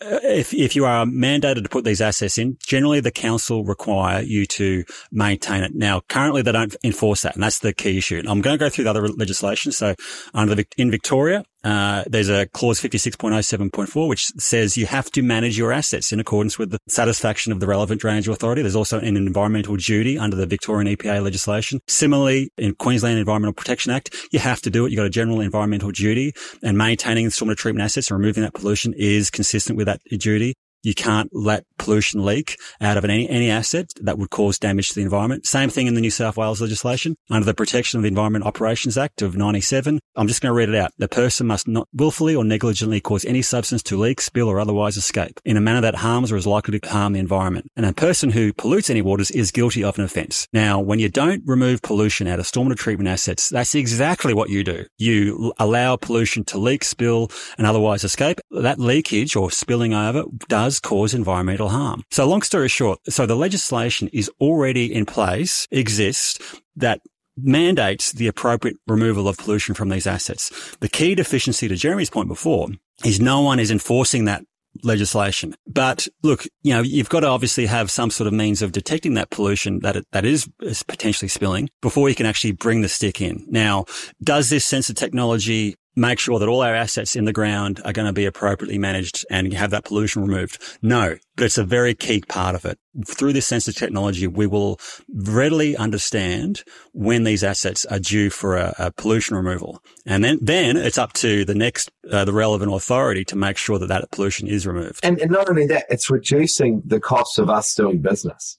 [0.00, 4.46] if, if you are mandated to put these assets in, generally the council require you
[4.46, 5.74] to maintain it.
[5.74, 8.22] Now, currently they don't enforce that, and that's the key issue.
[8.26, 9.72] I'm going to go through the other legislation.
[9.72, 9.94] So,
[10.34, 15.58] under the, in Victoria, uh, there's a clause 56.07.4 which says you have to manage
[15.58, 18.62] your assets in accordance with the satisfaction of the relevant drainage authority.
[18.62, 21.80] There's also an environmental duty under the Victorian EPA legislation.
[21.86, 24.90] Similarly, in Queensland Environmental Protection Act, you have to do it.
[24.90, 26.32] You've got a general environmental duty
[26.62, 30.54] and maintaining stormwater treatment assets and removing that pollution is consistent with that duty.
[30.82, 34.94] You can't let pollution leak out of any, any asset that would cause damage to
[34.94, 35.46] the environment.
[35.46, 38.96] Same thing in the New South Wales legislation under the Protection of the Environment Operations
[38.96, 39.98] Act of 97.
[40.14, 40.92] I'm just going to read it out.
[40.98, 44.96] The person must not willfully or negligently cause any substance to leak, spill or otherwise
[44.96, 47.66] escape in a manner that harms or is likely to harm the environment.
[47.76, 50.46] And a person who pollutes any waters is guilty of an offence.
[50.52, 54.62] Now, when you don't remove pollution out of stormwater treatment assets, that's exactly what you
[54.62, 54.84] do.
[54.98, 58.40] You allow pollution to leak, spill and otherwise escape.
[58.50, 62.02] That leakage or spilling over does cause environmental harm.
[62.10, 66.38] So long story short, so the legislation is already in place, exists,
[66.76, 67.00] that
[67.36, 70.76] mandates the appropriate removal of pollution from these assets.
[70.80, 72.68] The key deficiency to Jeremy's point before
[73.04, 74.44] is no one is enforcing that
[74.82, 75.54] legislation.
[75.66, 79.14] But look, you know, you've got to obviously have some sort of means of detecting
[79.14, 82.88] that pollution that it, that is, is potentially spilling before you can actually bring the
[82.88, 83.44] stick in.
[83.48, 83.86] Now,
[84.22, 88.06] does this sensor technology make sure that all our assets in the ground are going
[88.06, 90.60] to be appropriately managed and have that pollution removed?
[90.82, 92.78] No, but it's a very key part of it.
[93.06, 98.74] Through this sensor technology, we will readily understand when these assets are due for a,
[98.78, 99.82] a pollution removal.
[100.06, 103.78] And then, then it's up to the next, uh, the relevant authority to make sure
[103.78, 105.00] that that pollution is removed.
[105.02, 108.58] And, and not only that, it's reducing the costs of us doing business.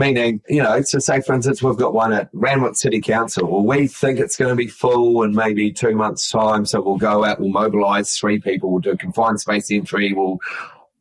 [0.00, 3.46] Meaning, you know, so say for instance, we've got one at Randwick City Council.
[3.46, 6.64] Well, we think it's going to be full in maybe two months' time.
[6.64, 10.14] So we'll go out, we'll mobilize three people, we'll do confined space entry.
[10.14, 10.38] We'll,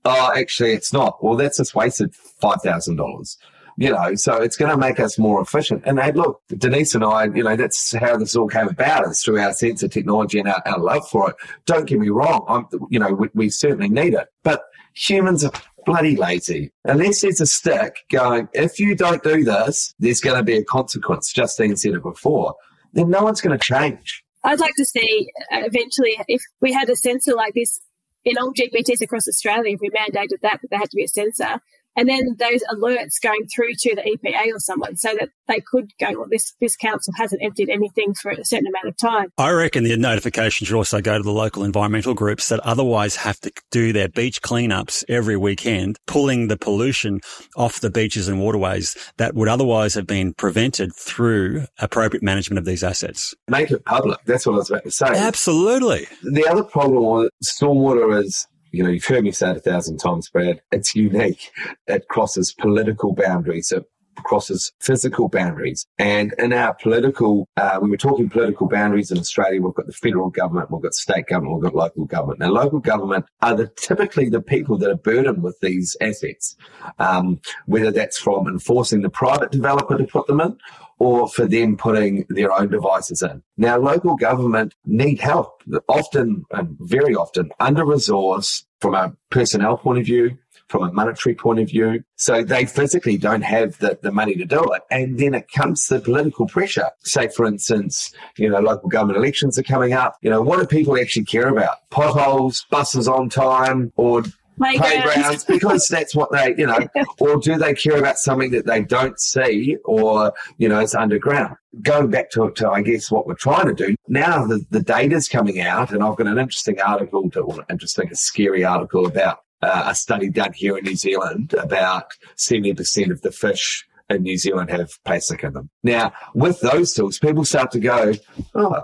[0.04, 1.24] oh, actually, it's not.
[1.24, 3.38] Well, that's just wasted $5,000.
[3.78, 5.84] You know, so it's going to make us more efficient.
[5.86, 9.24] And hey, look, Denise and I, you know, that's how this all came about is
[9.24, 11.38] through our sensor technology and our, our love for it.
[11.66, 12.44] Don't get me wrong.
[12.50, 15.52] I'm, you know, we, we certainly need it, but humans are
[15.86, 16.72] bloody lazy.
[16.86, 20.64] Unless there's a stick going, if you don't do this, there's going to be a
[20.64, 22.56] consequence, Justine said it before,
[22.94, 24.24] then no one's going to change.
[24.44, 27.80] I'd like to see uh, eventually if we had a sensor like this
[28.24, 31.08] in all GPTs across Australia, if we mandated that, that there had to be a
[31.08, 31.62] sensor,
[32.00, 35.92] and then those alerts going through to the EPA or someone so that they could
[36.00, 39.34] go, well, this, this council hasn't emptied anything for a certain amount of time.
[39.38, 43.38] I reckon the notification should also go to the local environmental groups that otherwise have
[43.42, 47.20] to do their beach cleanups every weekend, pulling the pollution
[47.58, 52.64] off the beaches and waterways that would otherwise have been prevented through appropriate management of
[52.64, 53.36] these assets.
[53.50, 54.20] Make it public.
[54.26, 55.08] That's what I was about to say.
[55.08, 56.08] Absolutely.
[56.24, 59.98] The other problem with stormwater is you know, you've heard me say it a thousand
[59.98, 60.62] times, Brad.
[60.72, 61.52] It's unique.
[61.88, 63.72] It crosses political boundaries.
[63.72, 63.86] It
[64.24, 65.86] crosses physical boundaries.
[65.98, 69.94] And in our political, uh, when we're talking political boundaries in Australia, we've got the
[69.94, 72.40] federal government, we've got state government, we've got local government.
[72.40, 76.56] Now, local government are the, typically the people that are burdened with these assets,
[77.00, 80.58] um, whether that's from enforcing the private developer to put them in
[81.00, 83.42] or for them putting their own devices in.
[83.58, 90.00] Now, local government need help, often and very often under resourced from a personnel point
[90.00, 90.38] of view,
[90.68, 92.04] from a monetary point of view.
[92.16, 94.84] So they physically don't have the, the money to do it.
[94.92, 96.90] And then it comes to political pressure.
[97.00, 100.18] Say, for instance, you know, local government elections are coming up.
[100.22, 101.90] You know, what do people actually care about?
[101.90, 104.24] Potholes, buses on time, or
[104.60, 106.80] playgrounds because that's what they, you know,
[107.20, 111.56] or do they care about something that they don't see or, you know, it's underground?
[111.82, 115.28] Going back to, to I guess, what we're trying to do now, the, the data's
[115.28, 119.40] coming out, and I've got an interesting article, to, well, interesting, a scary article about
[119.62, 124.38] uh, a study done here in New Zealand about 70% of the fish in New
[124.38, 125.70] Zealand have plastic in them.
[125.84, 128.14] Now, with those tools, people start to go,
[128.56, 128.84] oh,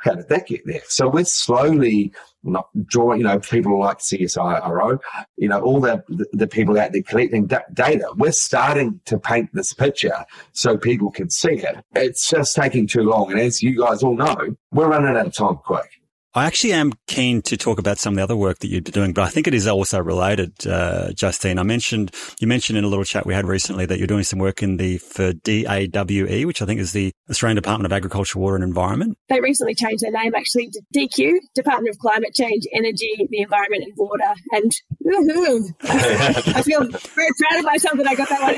[0.00, 0.82] how did that get there?
[0.88, 4.98] So we're slowly not drawing, you know, people like CSIRO,
[5.36, 8.08] you know, all the, the, people out there collecting da- data.
[8.16, 11.84] We're starting to paint this picture so people can see it.
[11.94, 13.30] It's just taking too long.
[13.32, 15.97] And as you guys all know, we're running out of time quick.
[16.38, 19.12] I actually am keen to talk about some of the other work that you're doing,
[19.12, 21.58] but I think it is also related, uh, Justine.
[21.58, 24.38] I mentioned, you mentioned in a little chat we had recently that you're doing some
[24.38, 28.54] work in the, for DAWE, which I think is the Australian Department of Agriculture, Water
[28.54, 29.18] and Environment.
[29.28, 33.82] They recently changed their name actually to DQ, Department of Climate Change, Energy, the Environment
[33.82, 34.34] and Water.
[34.52, 34.72] And
[36.54, 38.54] I feel very proud of myself that I got that one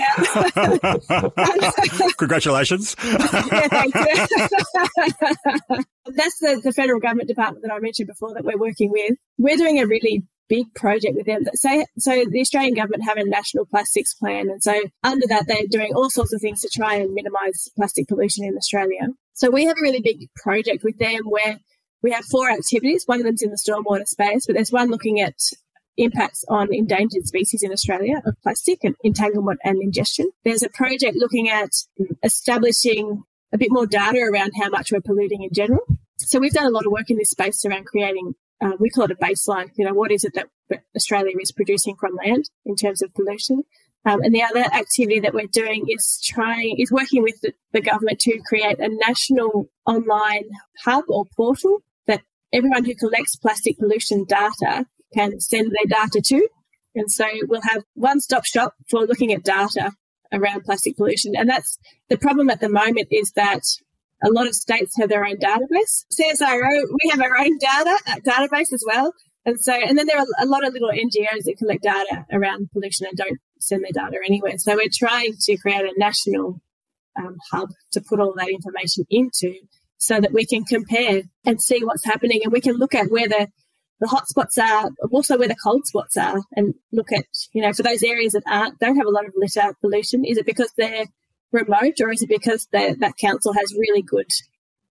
[1.16, 2.12] out.
[2.18, 2.94] Congratulations.
[3.02, 3.94] yeah, thank
[5.78, 5.84] you.
[6.06, 9.16] That's the, the federal government department that I mentioned before that we're working with.
[9.38, 11.44] We're doing a really big project with them.
[11.54, 14.50] So, so the Australian government have a national plastics plan.
[14.50, 14.74] And so
[15.04, 18.56] under that, they're doing all sorts of things to try and minimize plastic pollution in
[18.56, 19.08] Australia.
[19.34, 21.58] So we have a really big project with them where
[22.02, 23.04] we have four activities.
[23.06, 25.34] One of them's in the stormwater space, but there's one looking at
[25.96, 30.30] impacts on endangered species in Australia of plastic and entanglement and ingestion.
[30.44, 31.70] There's a project looking at
[32.22, 33.22] establishing
[33.52, 35.84] a bit more data around how much we're polluting in general.
[36.18, 39.04] So we've done a lot of work in this space around creating, uh, we call
[39.04, 39.70] it a baseline.
[39.76, 40.48] You know, what is it that
[40.94, 43.62] Australia is producing from land in terms of pollution?
[44.06, 47.82] Um, and the other activity that we're doing is trying, is working with the, the
[47.82, 50.44] government to create a national online
[50.84, 52.22] hub or portal that
[52.52, 56.48] everyone who collects plastic pollution data can send their data to.
[56.94, 59.92] And so we'll have one stop shop for looking at data
[60.32, 61.32] around plastic pollution.
[61.36, 61.78] And that's
[62.08, 63.62] the problem at the moment is that
[64.22, 66.04] a lot of states have their own database.
[66.12, 69.12] CSIRO, we have our own data uh, database as well.
[69.46, 72.68] And so, and then there are a lot of little NGOs that collect data around
[72.72, 74.58] pollution and don't send their data anywhere.
[74.58, 76.60] So we're trying to create a national
[77.18, 79.54] um, hub to put all that information into
[79.96, 83.28] so that we can compare and see what's happening and we can look at where
[83.28, 83.48] the,
[84.00, 87.82] the hotspots are, also where the cold spots are and look at, you know, for
[87.82, 91.06] those areas that aren't, don't have a lot of litter pollution, is it because they're
[91.52, 94.28] remote, or is it because that council has really good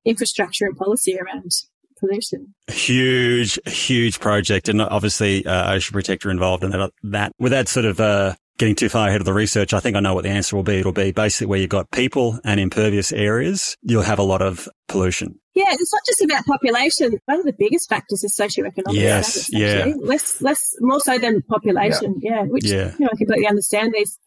[0.05, 1.51] infrastructure and policy around
[1.99, 2.53] pollution?
[2.69, 6.91] Huge, huge project, and obviously uh, Ocean Protector involved in that.
[7.03, 10.01] That without sort of uh, getting too far ahead of the research, I think I
[10.01, 10.79] know what the answer will be.
[10.79, 14.67] It'll be basically where you've got people and impervious areas, you'll have a lot of
[14.87, 15.39] pollution.
[15.59, 17.19] Yeah, it's not just about population.
[17.25, 19.53] One of the biggest factors is socioeconomic yes, status.
[19.53, 19.91] Actually.
[19.91, 22.15] Yeah, less, less, more so than population.
[22.21, 22.93] Yeah, yeah which yeah.
[22.97, 23.93] you know I completely understand.
[23.93, 24.17] These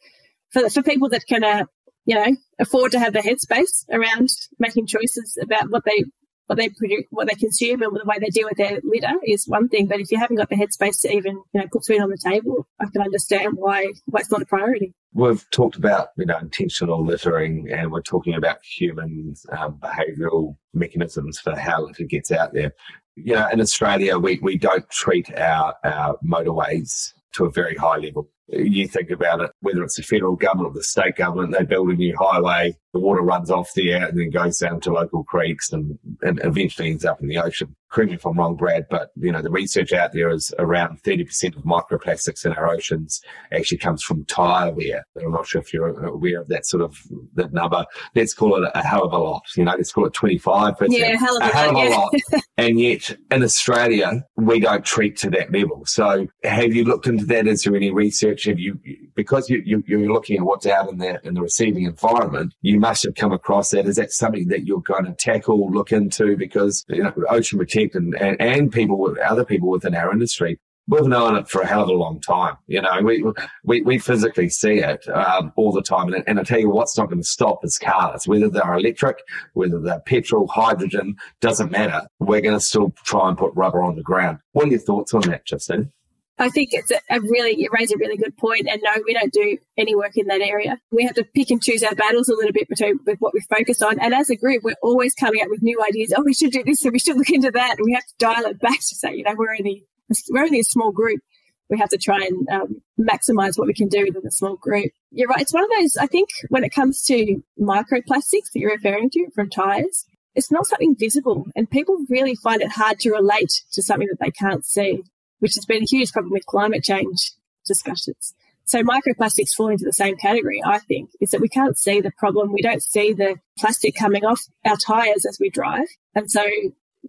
[0.50, 1.64] for for people that can uh,
[2.04, 4.28] you know, afford to have the headspace around
[4.58, 6.04] making choices about what they
[6.52, 9.46] what they produce, what they consume, and the way they deal with their litter is
[9.46, 9.86] one thing.
[9.86, 12.18] But if you haven't got the headspace to even you know put food on the
[12.22, 14.92] table, I can understand why why it's not a priority.
[15.14, 21.38] We've talked about you know intentional littering, and we're talking about human um, behavioural mechanisms
[21.38, 22.72] for how litter gets out there.
[23.14, 27.98] You know, in Australia, we, we don't treat our, our motorways to a very high
[27.98, 31.64] level you think about it, whether it's the federal government or the state government, they
[31.64, 35.24] build a new highway, the water runs off there and then goes down to local
[35.24, 37.74] creeks and, and eventually ends up in the ocean.
[37.92, 41.02] Correct me if I'm wrong, Brad, but you know, the research out there is around
[41.02, 43.20] 30% of microplastics in our oceans
[43.52, 45.04] actually comes from tire wear.
[45.20, 46.96] I'm not sure if you're aware of that sort of
[47.34, 47.84] that number.
[48.14, 49.42] Let's call it a hell of a lot.
[49.56, 50.86] You know, let's call it 25%.
[50.88, 52.14] Yeah, hell of a, hell of a lot.
[52.56, 55.84] and yet in Australia, we don't treat to that level.
[55.84, 57.46] So have you looked into that?
[57.46, 58.44] Is there any research?
[58.44, 58.78] Have you,
[59.14, 62.80] because you, you, you're looking at what's out in the, in the receiving environment, you
[62.80, 63.86] must have come across that.
[63.86, 66.36] Is that something that you're going to tackle, look into?
[66.38, 67.58] Because, you know, Ocean
[67.88, 70.58] Protect and, and, and people with other people within our industry
[70.88, 72.56] we've known it for a hell of a long time.
[72.66, 73.24] You know, we
[73.64, 76.12] we, we physically see it um, all the time.
[76.12, 79.18] And, and I tell you what's not going to stop is cars, whether they're electric,
[79.54, 82.02] whether they're petrol, hydrogen, doesn't matter.
[82.18, 84.38] We're going to still try and put rubber on the ground.
[84.52, 85.92] What are your thoughts on that, Justine?
[86.38, 88.66] I think it's a, really, you raise a really good point.
[88.68, 90.78] And no, we don't do any work in that area.
[90.90, 93.40] We have to pick and choose our battles a little bit between with what we
[93.40, 94.00] focus on.
[94.00, 96.12] And as a group, we're always coming up with new ideas.
[96.16, 97.76] Oh, we should do this and we should look into that.
[97.78, 99.84] And we have to dial it back to say, you know, we're only,
[100.30, 101.20] we're only a small group.
[101.68, 104.90] We have to try and um, maximize what we can do within a small group.
[105.10, 105.40] You're right.
[105.40, 109.30] It's one of those, I think, when it comes to microplastics that you're referring to
[109.34, 111.46] from tires, it's not something visible.
[111.54, 115.02] And people really find it hard to relate to something that they can't see
[115.42, 117.32] which has been a huge problem with climate change
[117.66, 118.32] discussions.
[118.64, 122.12] So microplastics fall into the same category, I think, is that we can't see the
[122.16, 122.52] problem.
[122.52, 125.88] We don't see the plastic coming off our tyres as we drive.
[126.14, 126.44] And so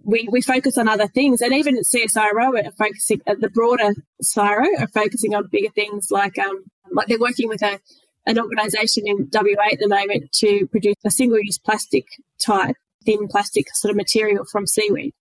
[0.04, 1.42] we, we focus on other things.
[1.42, 6.08] And even at CSIRO we're focusing, at the broader CSIRO are focusing on bigger things
[6.10, 7.80] like, um, like they're working with a,
[8.26, 12.08] an organisation in WA at the moment to produce a single use plastic
[12.40, 15.14] type, thin plastic sort of material from seaweed.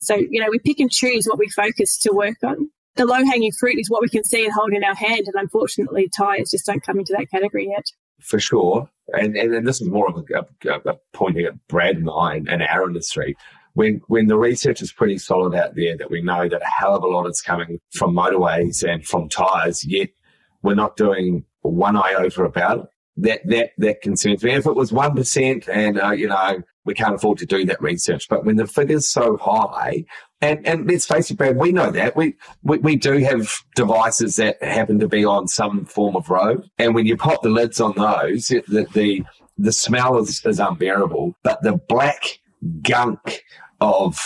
[0.00, 2.70] So, you know, we pick and choose what we focus to work on.
[2.96, 5.26] The low hanging fruit is what we can see and hold in our hand.
[5.26, 7.84] And unfortunately, tyres just don't come into that category yet.
[8.20, 8.88] For sure.
[9.12, 12.36] And, and, and this is more of a, a, a point at Brad and I
[12.36, 13.36] and our industry.
[13.74, 16.96] When, when the research is pretty solid out there that we know that a hell
[16.96, 20.08] of a lot is coming from motorways and from tyres, yet
[20.62, 22.86] we're not doing one iota about it
[23.18, 24.52] that that that concerns me.
[24.52, 27.80] If it was one percent, and uh, you know we can't afford to do that
[27.82, 30.04] research, but when the figure's so high,
[30.40, 34.36] and and let's face it, Brad, we know that we, we we do have devices
[34.36, 37.80] that happen to be on some form of road, and when you pop the lids
[37.80, 39.24] on those, it, the the
[39.58, 42.40] the smell is, is unbearable, but the black
[42.82, 43.42] gunk
[43.80, 44.18] of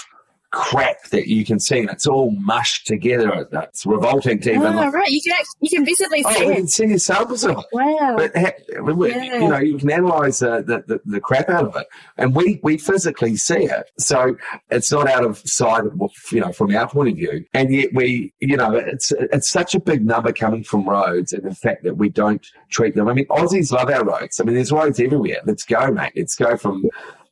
[0.53, 3.46] crap that you can see, and it's all mushed together.
[3.53, 4.62] It's revolting to even.
[4.62, 5.09] Oh, right.
[5.09, 6.48] You can actually, you can visibly oh, see oh, it.
[6.48, 7.64] You can see samples of it.
[7.72, 8.14] Wow.
[8.16, 8.51] But yeah.
[8.68, 11.86] you know, you can analyze uh, the, the, the crap out of it,
[12.16, 13.90] and we we physically see it.
[13.98, 14.36] So
[14.70, 15.84] it's not out of sight,
[16.32, 17.44] you know, from our point of view.
[17.55, 21.44] And yet we, you know, it's it's such a big number coming from roads, and
[21.44, 23.09] the fact that we don't treat them.
[23.09, 24.40] I mean, Aussies love our roads.
[24.40, 25.38] I mean, there's roads everywhere.
[25.44, 26.12] Let's go, mate.
[26.16, 26.88] Let's go from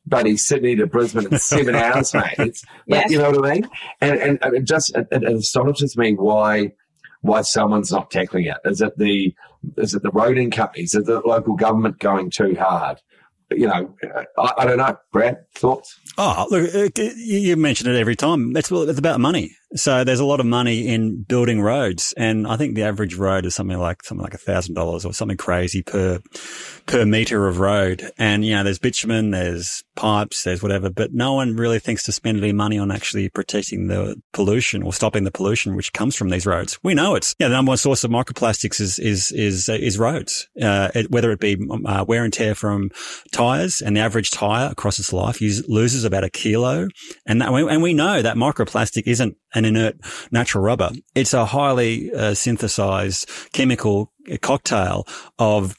[0.09, 2.35] bloody Sydney to Brisbane in seven hours, mate.
[2.39, 3.11] It's, yes.
[3.11, 3.69] You know what I mean?
[4.01, 6.73] And, and, and it just it, it astonishes me why
[7.21, 8.57] why someone's not tackling it.
[8.65, 9.33] Is it the
[9.77, 10.95] is it the roading companies?
[10.95, 12.99] Is it the local government going too hard?
[13.51, 13.95] You know,
[14.37, 14.95] I, I don't know.
[15.11, 15.99] Brad, thoughts?
[16.17, 18.55] Oh, look, uh, you mention it every time.
[18.55, 19.55] It's, it's about money.
[19.75, 23.45] So there's a lot of money in building roads, and I think the average road
[23.45, 26.19] is something like something like a thousand dollars or something crazy per
[26.87, 28.09] per meter of road.
[28.17, 32.11] And you know, there's bitumen, there's pipes, there's whatever, but no one really thinks to
[32.11, 36.29] spend any money on actually protecting the pollution or stopping the pollution which comes from
[36.29, 36.79] these roads.
[36.81, 39.99] We know it's yeah, the number one source of microplastics is is is uh, is
[39.99, 42.89] roads, uh, it, whether it be uh, wear and tear from
[43.31, 46.87] tires, and the average tire across its life loses about a kilo,
[47.27, 49.97] and that, and we know that microplastic isn't an inert
[50.31, 50.91] natural rubber.
[51.15, 55.75] It's a highly uh, synthesized chemical cocktail of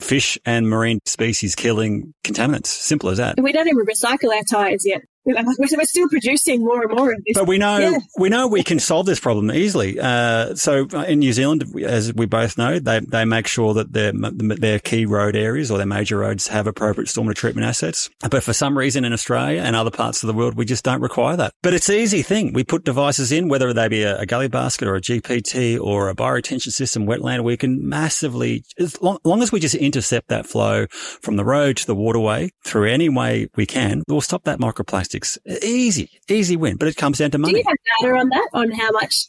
[0.00, 2.66] fish and marine species killing contaminants.
[2.66, 3.40] Simple as that.
[3.40, 5.02] We don't even recycle our tires yet.
[5.24, 7.34] We're still producing more and more of this.
[7.34, 7.98] But we know yeah.
[8.18, 9.98] we know we can solve this problem easily.
[9.98, 13.92] Uh, so uh, in New Zealand, as we both know, they they make sure that
[13.92, 18.10] their their key road areas or their major roads have appropriate stormwater treatment assets.
[18.30, 21.00] But for some reason in Australia and other parts of the world, we just don't
[21.00, 21.52] require that.
[21.62, 22.52] But it's an easy thing.
[22.52, 26.08] We put devices in, whether they be a, a gully basket or a GPT or
[26.08, 27.44] a bioretention system, wetland.
[27.44, 31.76] We can massively, as long, long as we just intercept that flow from the road
[31.78, 35.13] to the waterway through any way we can, we'll stop that microplastic
[35.62, 37.54] Easy, easy win, but it comes down to money.
[37.54, 39.28] Do you have data on that, on how much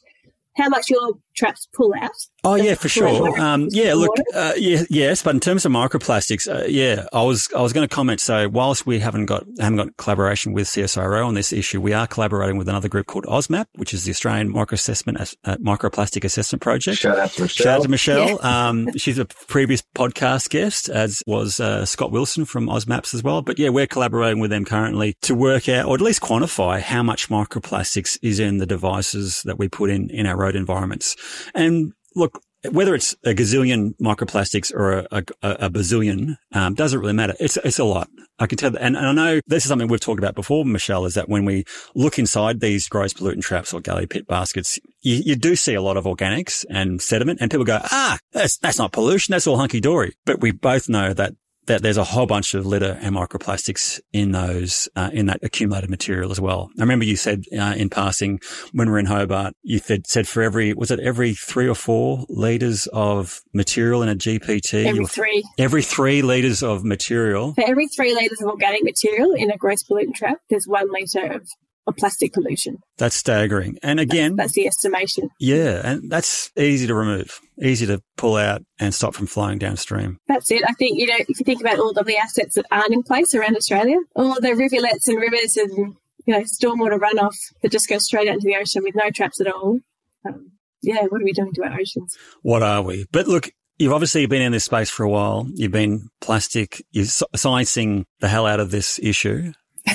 [0.58, 2.12] how much your traps pull out?
[2.44, 3.40] Oh yeah, for sure.
[3.40, 7.50] Um, yeah, look, uh, yeah, yes, but in terms of microplastics, uh, yeah, I was
[7.54, 8.22] I was going to comment.
[8.22, 12.08] So whilst we haven't got haven't got collaboration with CSIRO on this issue, we are
[12.08, 16.62] collaborating with another group called AusMap, which is the Australian Micro Assessment uh, Microplastic Assessment
[16.62, 17.00] Project.
[17.00, 17.64] Shout out to Michelle.
[17.64, 18.30] Shout out to Michelle.
[18.30, 18.68] Yeah.
[18.68, 23.42] Um, she's a previous podcast guest, as was uh, Scott Wilson from AusMaps as well.
[23.42, 27.04] But yeah, we're collaborating with them currently to work out, or at least quantify, how
[27.04, 31.16] much microplastics is in the devices that we put in in our road environments.
[31.54, 37.14] And look, whether it's a gazillion microplastics or a, a, a bazillion, um, doesn't really
[37.14, 37.36] matter.
[37.40, 38.10] It's, it's a lot.
[38.40, 38.82] I can tell that.
[38.82, 41.46] And, and, I know this is something we've talked about before, Michelle, is that when
[41.46, 41.64] we
[41.94, 45.82] look inside these gross pollutant traps or gully pit baskets, you, you do see a
[45.82, 49.32] lot of organics and sediment and people go, ah, that's, that's not pollution.
[49.32, 50.16] That's all hunky dory.
[50.26, 51.34] But we both know that
[51.68, 55.90] that there's a whole bunch of litter and microplastics in those, uh, in that accumulated
[55.90, 56.70] material as well.
[56.78, 58.40] I remember you said uh, in passing
[58.72, 61.76] when we were in Hobart, you said, said for every, was it every three or
[61.76, 64.86] four litres of material in a GPT?
[64.86, 65.44] Every three.
[65.58, 67.54] Every three litres of material.
[67.54, 71.34] For every three litres of organic material in a gross pollutant trap, there's one litre
[71.34, 71.48] of
[71.88, 72.80] of plastic pollution.
[72.98, 73.78] That's staggering.
[73.84, 75.30] And again, that's, that's, the estimation.
[75.40, 75.82] Yeah.
[75.84, 80.20] And that's easy to remove, easy to pull out and stop from flowing downstream.
[80.28, 80.64] That's it.
[80.68, 83.04] I think, you know, if you think about all of the assets that aren't in
[83.04, 87.88] place around Australia, all the rivulets and rivers and, you know, stormwater runoff that just
[87.88, 89.80] goes straight out into the ocean with no traps at all.
[90.28, 92.18] Um, yeah, what are we doing to our oceans?
[92.42, 93.06] What are we?
[93.12, 95.50] But look, You've obviously been in this space for a while.
[95.54, 99.52] You've been plastic, you're sciencing the hell out of this issue.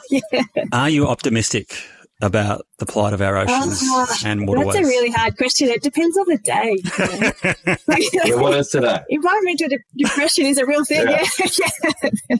[0.10, 0.64] yeah.
[0.72, 1.74] Are you optimistic
[2.20, 4.74] about the plight of our oceans uh, and waterways?
[4.74, 5.68] That's a really hard question.
[5.68, 6.78] It depends on the day.
[8.28, 9.00] yeah, what is today?
[9.08, 11.08] Environmental de- depression is a real thing.
[11.08, 11.24] Yeah.
[12.30, 12.36] yeah.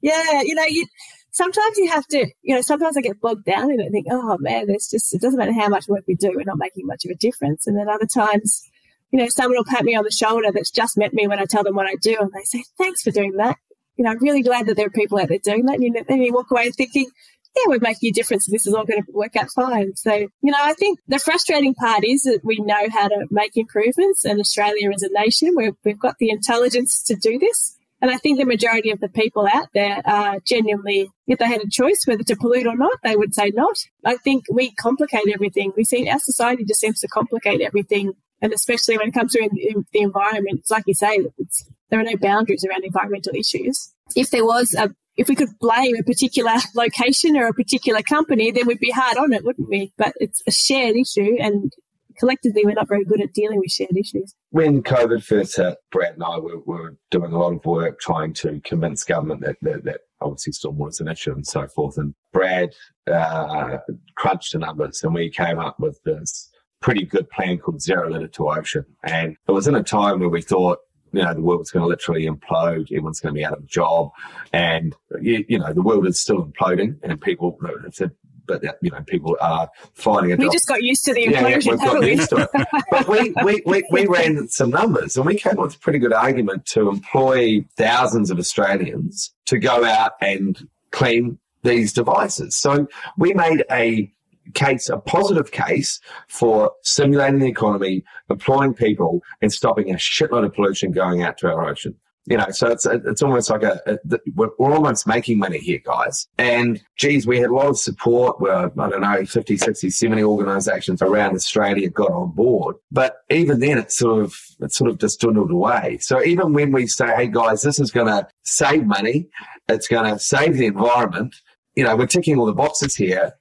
[0.00, 0.42] yeah.
[0.42, 0.86] You know, you
[1.32, 4.06] sometimes you have to, you know, sometimes I get bogged down in it and think,
[4.10, 6.86] oh man, there's just, it doesn't matter how much work we do, we're not making
[6.86, 7.66] much of a difference.
[7.66, 8.62] And then other times,
[9.10, 11.44] you know, someone will pat me on the shoulder that's just met me when I
[11.44, 13.58] tell them what I do and they say, thanks for doing that
[13.96, 15.74] you know, I'm really glad that there are people out there doing that.
[15.74, 17.10] And you, then you walk away thinking,
[17.56, 18.46] yeah, we're making a difference.
[18.46, 19.94] This is all going to work out fine.
[19.94, 23.56] So, you know, I think the frustrating part is that we know how to make
[23.56, 27.76] improvements and Australia is a nation where we've got the intelligence to do this.
[28.02, 31.62] And I think the majority of the people out there are genuinely, if they had
[31.62, 33.76] a choice whether to pollute or not, they would say not.
[34.04, 35.72] I think we complicate everything.
[35.76, 38.12] We see our society just seems to complicate everything.
[38.42, 39.48] And especially when it comes to
[39.92, 43.92] the environment, it's like you say, it's there are no boundaries around environmental issues.
[44.16, 48.50] If there was a if we could blame a particular location or a particular company,
[48.50, 49.92] then we'd be hard on it, wouldn't we?
[49.96, 51.72] But it's a shared issue, and
[52.18, 54.34] collectively, we're not very good at dealing with shared issues.
[54.50, 58.32] When COVID first hit, Brad and I were, were doing a lot of work trying
[58.34, 61.98] to convince government that, that, that obviously stormwater is an issue and so forth.
[61.98, 62.74] And Brad
[63.10, 63.78] uh,
[64.16, 68.28] crunched the numbers, and we came up with this pretty good plan called Zero Litter
[68.28, 68.84] to Ocean.
[69.04, 70.78] And it was in a time where we thought,
[71.14, 72.90] you know, the world's going to literally implode.
[72.92, 74.10] Everyone's going to be out of a job.
[74.52, 77.58] And, you, you know, the world is still imploding and people,
[77.92, 78.12] said,
[78.46, 81.70] but you know, people are finding a We just got used to the implosion, yeah,
[81.70, 82.66] we've got used to it.
[82.90, 85.98] But we, we, we, we ran some numbers and we came up with a pretty
[85.98, 92.56] good argument to employ thousands of Australians to go out and clean these devices.
[92.56, 92.86] So
[93.16, 94.12] we made a
[94.54, 100.54] case, a positive case for stimulating the economy, employing people, and stopping a shitload of
[100.54, 101.94] pollution going out to our ocean.
[102.26, 106.26] You know, so it's it's almost like a, a we're, almost making money here, guys.
[106.38, 108.40] And geez, we had a lot of support.
[108.40, 112.76] Where I don't know, 50, 60, 70 organisations around Australia got on board.
[112.90, 115.98] But even then, it sort of it sort of just dwindled away.
[116.00, 119.28] So even when we say, "Hey, guys, this is going to save money,
[119.68, 121.34] it's going to save the environment,"
[121.74, 123.34] you know, we're ticking all the boxes here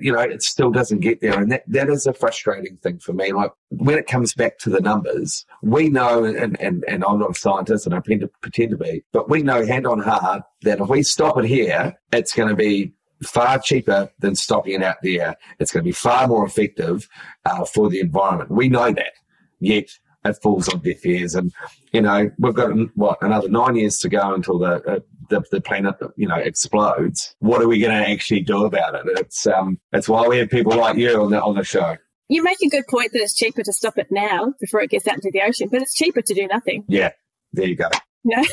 [0.00, 1.38] you know, it still doesn't get there.
[1.40, 3.32] And that, that is a frustrating thing for me.
[3.32, 7.30] Like when it comes back to the numbers, we know, and, and, and I'm not
[7.30, 10.42] a scientist and I pretend to, pretend to be, but we know hand on heart
[10.62, 12.92] that if we stop it here, it's going to be
[13.22, 15.36] far cheaper than stopping it out there.
[15.58, 17.08] It's going to be far more effective
[17.44, 18.50] uh, for the environment.
[18.50, 19.12] We know that.
[19.60, 19.90] Yet
[20.24, 21.34] it falls on deaf ears.
[21.34, 21.52] And,
[21.92, 25.60] you know, we've got, what, another nine years to go until the, uh, the, the
[25.60, 27.34] planet, you know, explodes.
[27.38, 29.02] What are we going to actually do about it?
[29.18, 31.96] It's, um, it's why we have people like you on the, on the show.
[32.28, 35.06] You make a good point that it's cheaper to stop it now before it gets
[35.06, 36.84] out into the ocean, but it's cheaper to do nothing.
[36.88, 37.12] Yeah.
[37.52, 37.88] There you go.
[38.24, 38.44] No,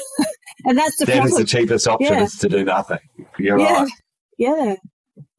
[0.64, 1.32] and that's the that problem.
[1.34, 2.24] That is the cheapest option yeah.
[2.24, 3.00] is to do nothing.
[3.40, 3.74] You're yeah.
[3.74, 3.92] right.
[4.38, 4.76] Yeah.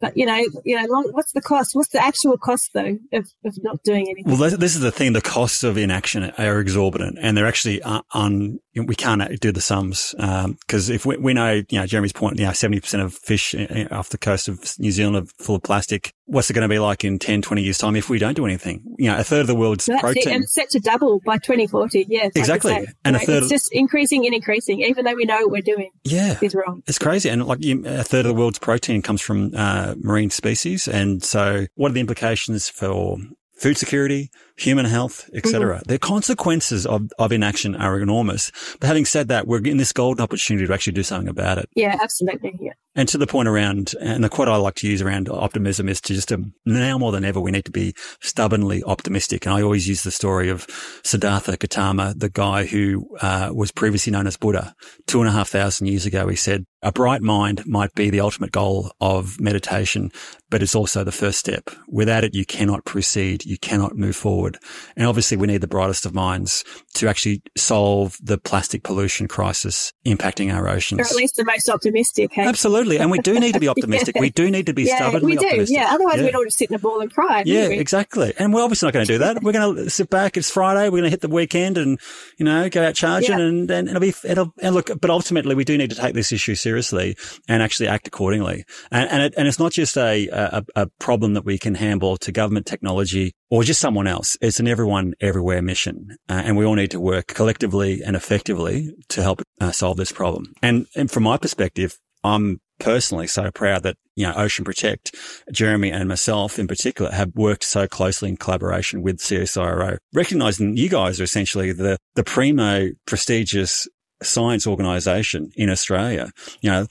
[0.00, 1.70] But you know, you know, long, what's the cost?
[1.74, 4.36] What's the actual cost though of, of not doing anything?
[4.36, 8.58] Well, this is the thing: the costs of inaction are exorbitant, and they're actually un.
[8.84, 12.38] We can't do the sums because um, if we, we, know, you know, Jeremy's point,
[12.38, 13.54] you know, seventy percent of fish
[13.90, 16.12] off the coast of New Zealand are full of plastic.
[16.26, 18.44] What's it going to be like in 10, 20 years time if we don't do
[18.44, 18.82] anything?
[18.98, 20.28] You know, a third of the world's so protein.
[20.28, 20.34] It.
[20.34, 22.06] And it's set to double by 2040.
[22.08, 22.72] Yeah, exactly.
[22.72, 23.42] Like and you know, a third.
[23.44, 25.90] It's just increasing and increasing, even though we know what we're doing.
[26.04, 26.82] Yeah, is wrong.
[26.86, 30.88] It's crazy, and like a third of the world's protein comes from uh, marine species.
[30.88, 33.16] And so what are the implications for
[33.56, 35.76] food security, human health, etc.
[35.76, 35.88] Mm-hmm.
[35.88, 38.52] The consequences of, of inaction are enormous.
[38.80, 41.68] But having said that, we're in this golden opportunity to actually do something about it.
[41.74, 42.54] Yeah, absolutely.
[42.60, 42.72] Yeah.
[42.96, 46.00] And to the point around, and the quote I like to use around optimism is
[46.02, 49.44] to just to, now more than ever, we need to be stubbornly optimistic.
[49.44, 50.66] And I always use the story of
[51.04, 54.74] Siddhartha Gautama, the guy who uh, was previously known as Buddha.
[55.06, 58.20] Two and a half thousand years ago, he said, a bright mind might be the
[58.20, 60.12] ultimate goal of meditation,
[60.50, 61.68] but it's also the first step.
[61.88, 63.44] Without it, you cannot proceed.
[63.44, 64.56] You cannot move forward.
[64.96, 69.92] And obviously we need the brightest of minds to actually solve the plastic pollution crisis
[70.06, 71.00] impacting our oceans.
[71.00, 72.32] Or at least the most optimistic.
[72.34, 72.46] Hey?
[72.46, 72.85] Absolutely.
[72.94, 74.14] And we do need to be optimistic.
[74.14, 74.20] yeah.
[74.20, 75.46] We do need to be yeah, stubbornly we do.
[75.46, 75.76] optimistic.
[75.76, 75.92] Yeah.
[75.92, 76.24] Otherwise yeah.
[76.24, 77.42] we'd all just sit in a ball and cry.
[77.44, 78.32] Yeah, exactly.
[78.38, 79.42] And we're obviously not going to do that.
[79.42, 80.36] We're going to sit back.
[80.36, 80.84] It's Friday.
[80.84, 81.98] We're going to hit the weekend and,
[82.38, 85.64] you know, go out charging and, and it'll be, it'll, and look, but ultimately we
[85.64, 87.16] do need to take this issue seriously
[87.48, 88.64] and actually act accordingly.
[88.90, 92.16] And, and, it, and it's not just a, a, a problem that we can handle
[92.18, 94.36] to government technology or just someone else.
[94.40, 96.16] It's an everyone everywhere mission.
[96.28, 100.12] Uh, and we all need to work collectively and effectively to help uh, solve this
[100.12, 100.52] problem.
[100.62, 105.14] And, and from my perspective, I'm personally so proud that, you know, Ocean Protect,
[105.52, 110.88] Jeremy and myself in particular have worked so closely in collaboration with CSIRO, recognizing you
[110.88, 113.88] guys are essentially the, the primo prestigious
[114.22, 116.30] science organization in Australia.
[116.60, 116.86] You know,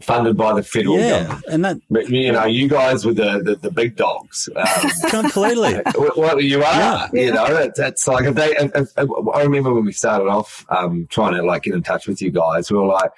[0.00, 1.44] funded by the federal yeah, government.
[1.48, 4.48] And that, but, you know, you guys were the, the, the big dogs.
[4.54, 5.80] Um, completely.
[6.16, 6.72] well, you are.
[6.72, 7.08] Yeah.
[7.12, 8.50] You know, it's, it's like if they.
[8.56, 12.06] If, if, I remember when we started off um, trying to like get in touch
[12.06, 12.70] with you guys.
[12.70, 13.10] We were like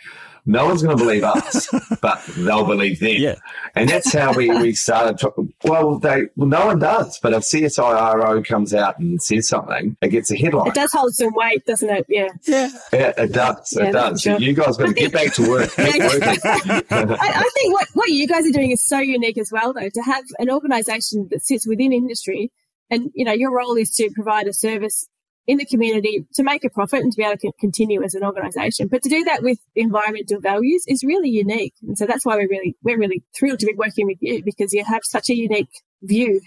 [0.45, 1.69] no one's going to believe us,
[2.01, 3.17] but they'll believe them.
[3.17, 3.37] Yeah.
[3.75, 5.19] And that's how we, we started.
[5.19, 9.97] To, well, they well, no one does, but if CSIRO comes out and says something,
[10.03, 10.69] it gets a headline.
[10.69, 12.07] It does hold some weight, doesn't it?
[12.09, 12.29] Yeah.
[12.45, 12.71] Yeah.
[12.93, 13.75] Yeah, it does.
[13.77, 14.23] Yeah, it does.
[14.23, 15.71] So you guys got to get back to work.
[15.79, 19.89] I, I think what, what you guys are doing is so unique as well, though,
[19.89, 22.51] to have an organisation that sits within industry
[22.93, 25.09] and you know your role is to provide a service
[25.47, 28.25] in the community to make a profit and to be able to continue as an
[28.25, 28.89] organization.
[28.89, 31.75] But to do that with environmental values is really unique.
[31.83, 34.73] And so that's why we're really, we're really thrilled to be working with you because
[34.73, 35.71] you have such a unique
[36.03, 36.41] view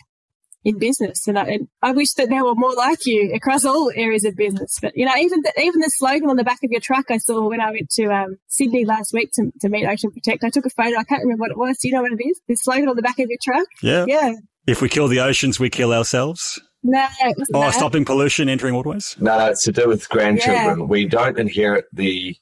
[0.63, 1.27] in business.
[1.27, 4.35] And I, and I wish that there were more like you across all areas of
[4.35, 4.79] business.
[4.81, 7.17] But, you know, even the, even the slogan on the back of your truck I
[7.17, 10.49] saw when I went to um, Sydney last week to, to meet Ocean Protect, I
[10.49, 10.97] took a photo.
[10.97, 11.77] I can't remember what it was.
[11.77, 12.41] Do you know what it is?
[12.47, 13.67] The slogan on the back of your truck?
[13.83, 14.05] Yeah.
[14.07, 14.33] Yeah.
[14.65, 16.59] If we kill the oceans, we kill ourselves.
[16.87, 17.73] No, oh, that.
[17.73, 19.15] stopping pollution entering waterways.
[19.19, 20.79] No, no, it's to do with grandchildren.
[20.79, 20.85] Yeah.
[20.85, 22.37] We don't inherit the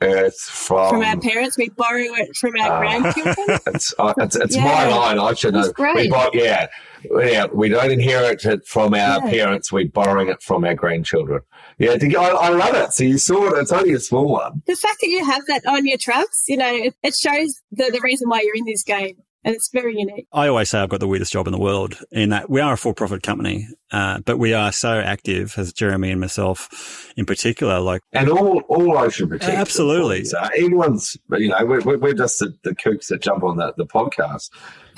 [0.00, 1.58] earth from from our parents.
[1.58, 3.58] We borrow it from our uh, grandchildren.
[3.66, 4.62] It's uh, it's, it's yeah.
[4.62, 5.18] my line.
[5.18, 5.72] I should know.
[5.96, 6.68] We buy, yeah,
[7.10, 7.46] yeah.
[7.52, 9.30] We don't inherit it from our yeah.
[9.30, 9.72] parents.
[9.72, 11.40] We're borrowing it from our grandchildren.
[11.78, 12.92] Yeah, I, I, love it.
[12.92, 13.58] So you saw it.
[13.58, 14.62] It's only a small one.
[14.66, 17.90] The fact that you have that on your trucks, you know, it, it shows the,
[17.92, 19.16] the reason why you're in this game
[19.48, 20.26] and it's very unique.
[20.30, 22.74] I always say I've got the weirdest job in the world in that we are
[22.74, 27.80] a for-profit company, uh, but we are so active as Jeremy and myself in particular,
[27.80, 29.56] like and all all ocean protect.
[29.56, 33.72] Absolutely, so anyone's you know we're, we're just the, the kooks that jump on the,
[33.78, 34.50] the podcast.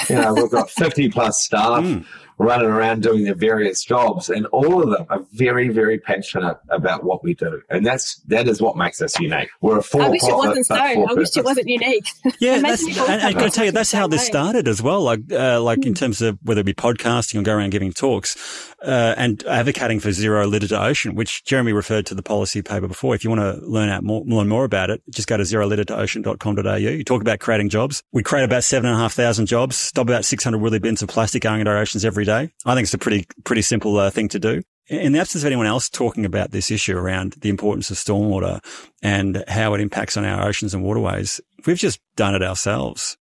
[0.08, 1.84] You know we've got fifty plus staff.
[1.84, 2.04] Mm
[2.40, 7.04] running around doing their various jobs, and all of them are very, very passionate about
[7.04, 9.50] what we do, and that's that is what makes us unique.
[9.60, 10.74] We're a for I wish it wasn't so.
[10.74, 12.06] I wish it wasn't unique.
[12.40, 15.02] Yeah, that's, and, and I got to tell you, that's how this started as well.
[15.02, 15.94] Like, uh, like in hmm.
[15.94, 18.36] terms of whether it be podcasting or go around giving talks,
[18.82, 22.88] uh, and advocating for zero litter to ocean, which Jeremy referred to the policy paper
[22.88, 23.14] before.
[23.14, 25.66] If you want to learn out more, learn more about it, just go to zero
[25.66, 26.76] litter to ocean.com.au.
[26.76, 28.02] You talk about creating jobs.
[28.12, 31.08] We create about seven and a half thousand jobs, stop about 600 wheelie bins of
[31.08, 32.29] plastic going into our oceans every day.
[32.30, 34.62] I think it's a pretty, pretty simple uh, thing to do.
[34.88, 38.60] In the absence of anyone else talking about this issue around the importance of stormwater
[39.02, 43.16] and how it impacts on our oceans and waterways, we've just done it ourselves.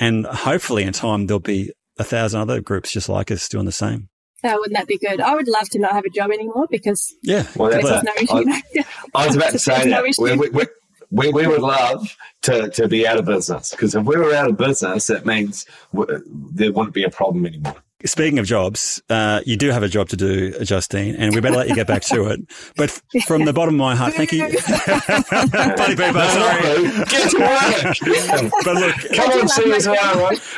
[0.00, 3.72] And hopefully in time, there'll be a thousand other groups just like us doing the
[3.72, 4.08] same.
[4.44, 5.20] Oh, wouldn't that be good?
[5.20, 8.50] I would love to not have a job anymore because yeah, well, that's no issue.
[8.50, 8.84] I,
[9.14, 10.02] I was about to say that.
[10.02, 10.66] we, we,
[11.12, 14.50] we, we, would love to, to be out of business because if we were out
[14.50, 17.76] of business, it means there wouldn't be a problem anymore.
[18.04, 21.56] Speaking of jobs, uh, you do have a job to do, Justine, and we better
[21.56, 22.40] let you get back to it.
[22.76, 22.90] But
[23.26, 24.42] from the bottom of my heart, thank you.
[24.42, 27.04] Buddy Bieber, sorry.
[27.06, 28.64] Get to work.
[28.64, 29.86] but look, come on, see us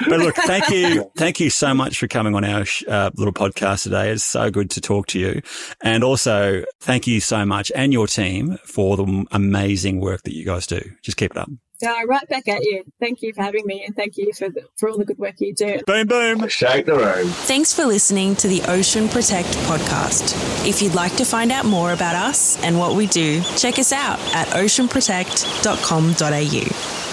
[0.08, 3.82] But look, thank you, thank you so much for coming on our uh, little podcast
[3.84, 4.10] today.
[4.10, 5.42] It's so good to talk to you,
[5.82, 10.44] and also thank you so much and your team for the amazing work that you
[10.44, 10.80] guys do.
[11.02, 11.50] Just keep it up.
[11.84, 12.82] Yeah, right back at you.
[12.98, 15.34] Thank you for having me and thank you for, the, for all the good work
[15.38, 15.80] you do.
[15.86, 16.48] Boom, boom.
[16.48, 17.28] Shake the room.
[17.28, 20.34] Thanks for listening to the Ocean Protect podcast.
[20.68, 23.92] If you'd like to find out more about us and what we do, check us
[23.92, 27.03] out at oceanprotect.com.au.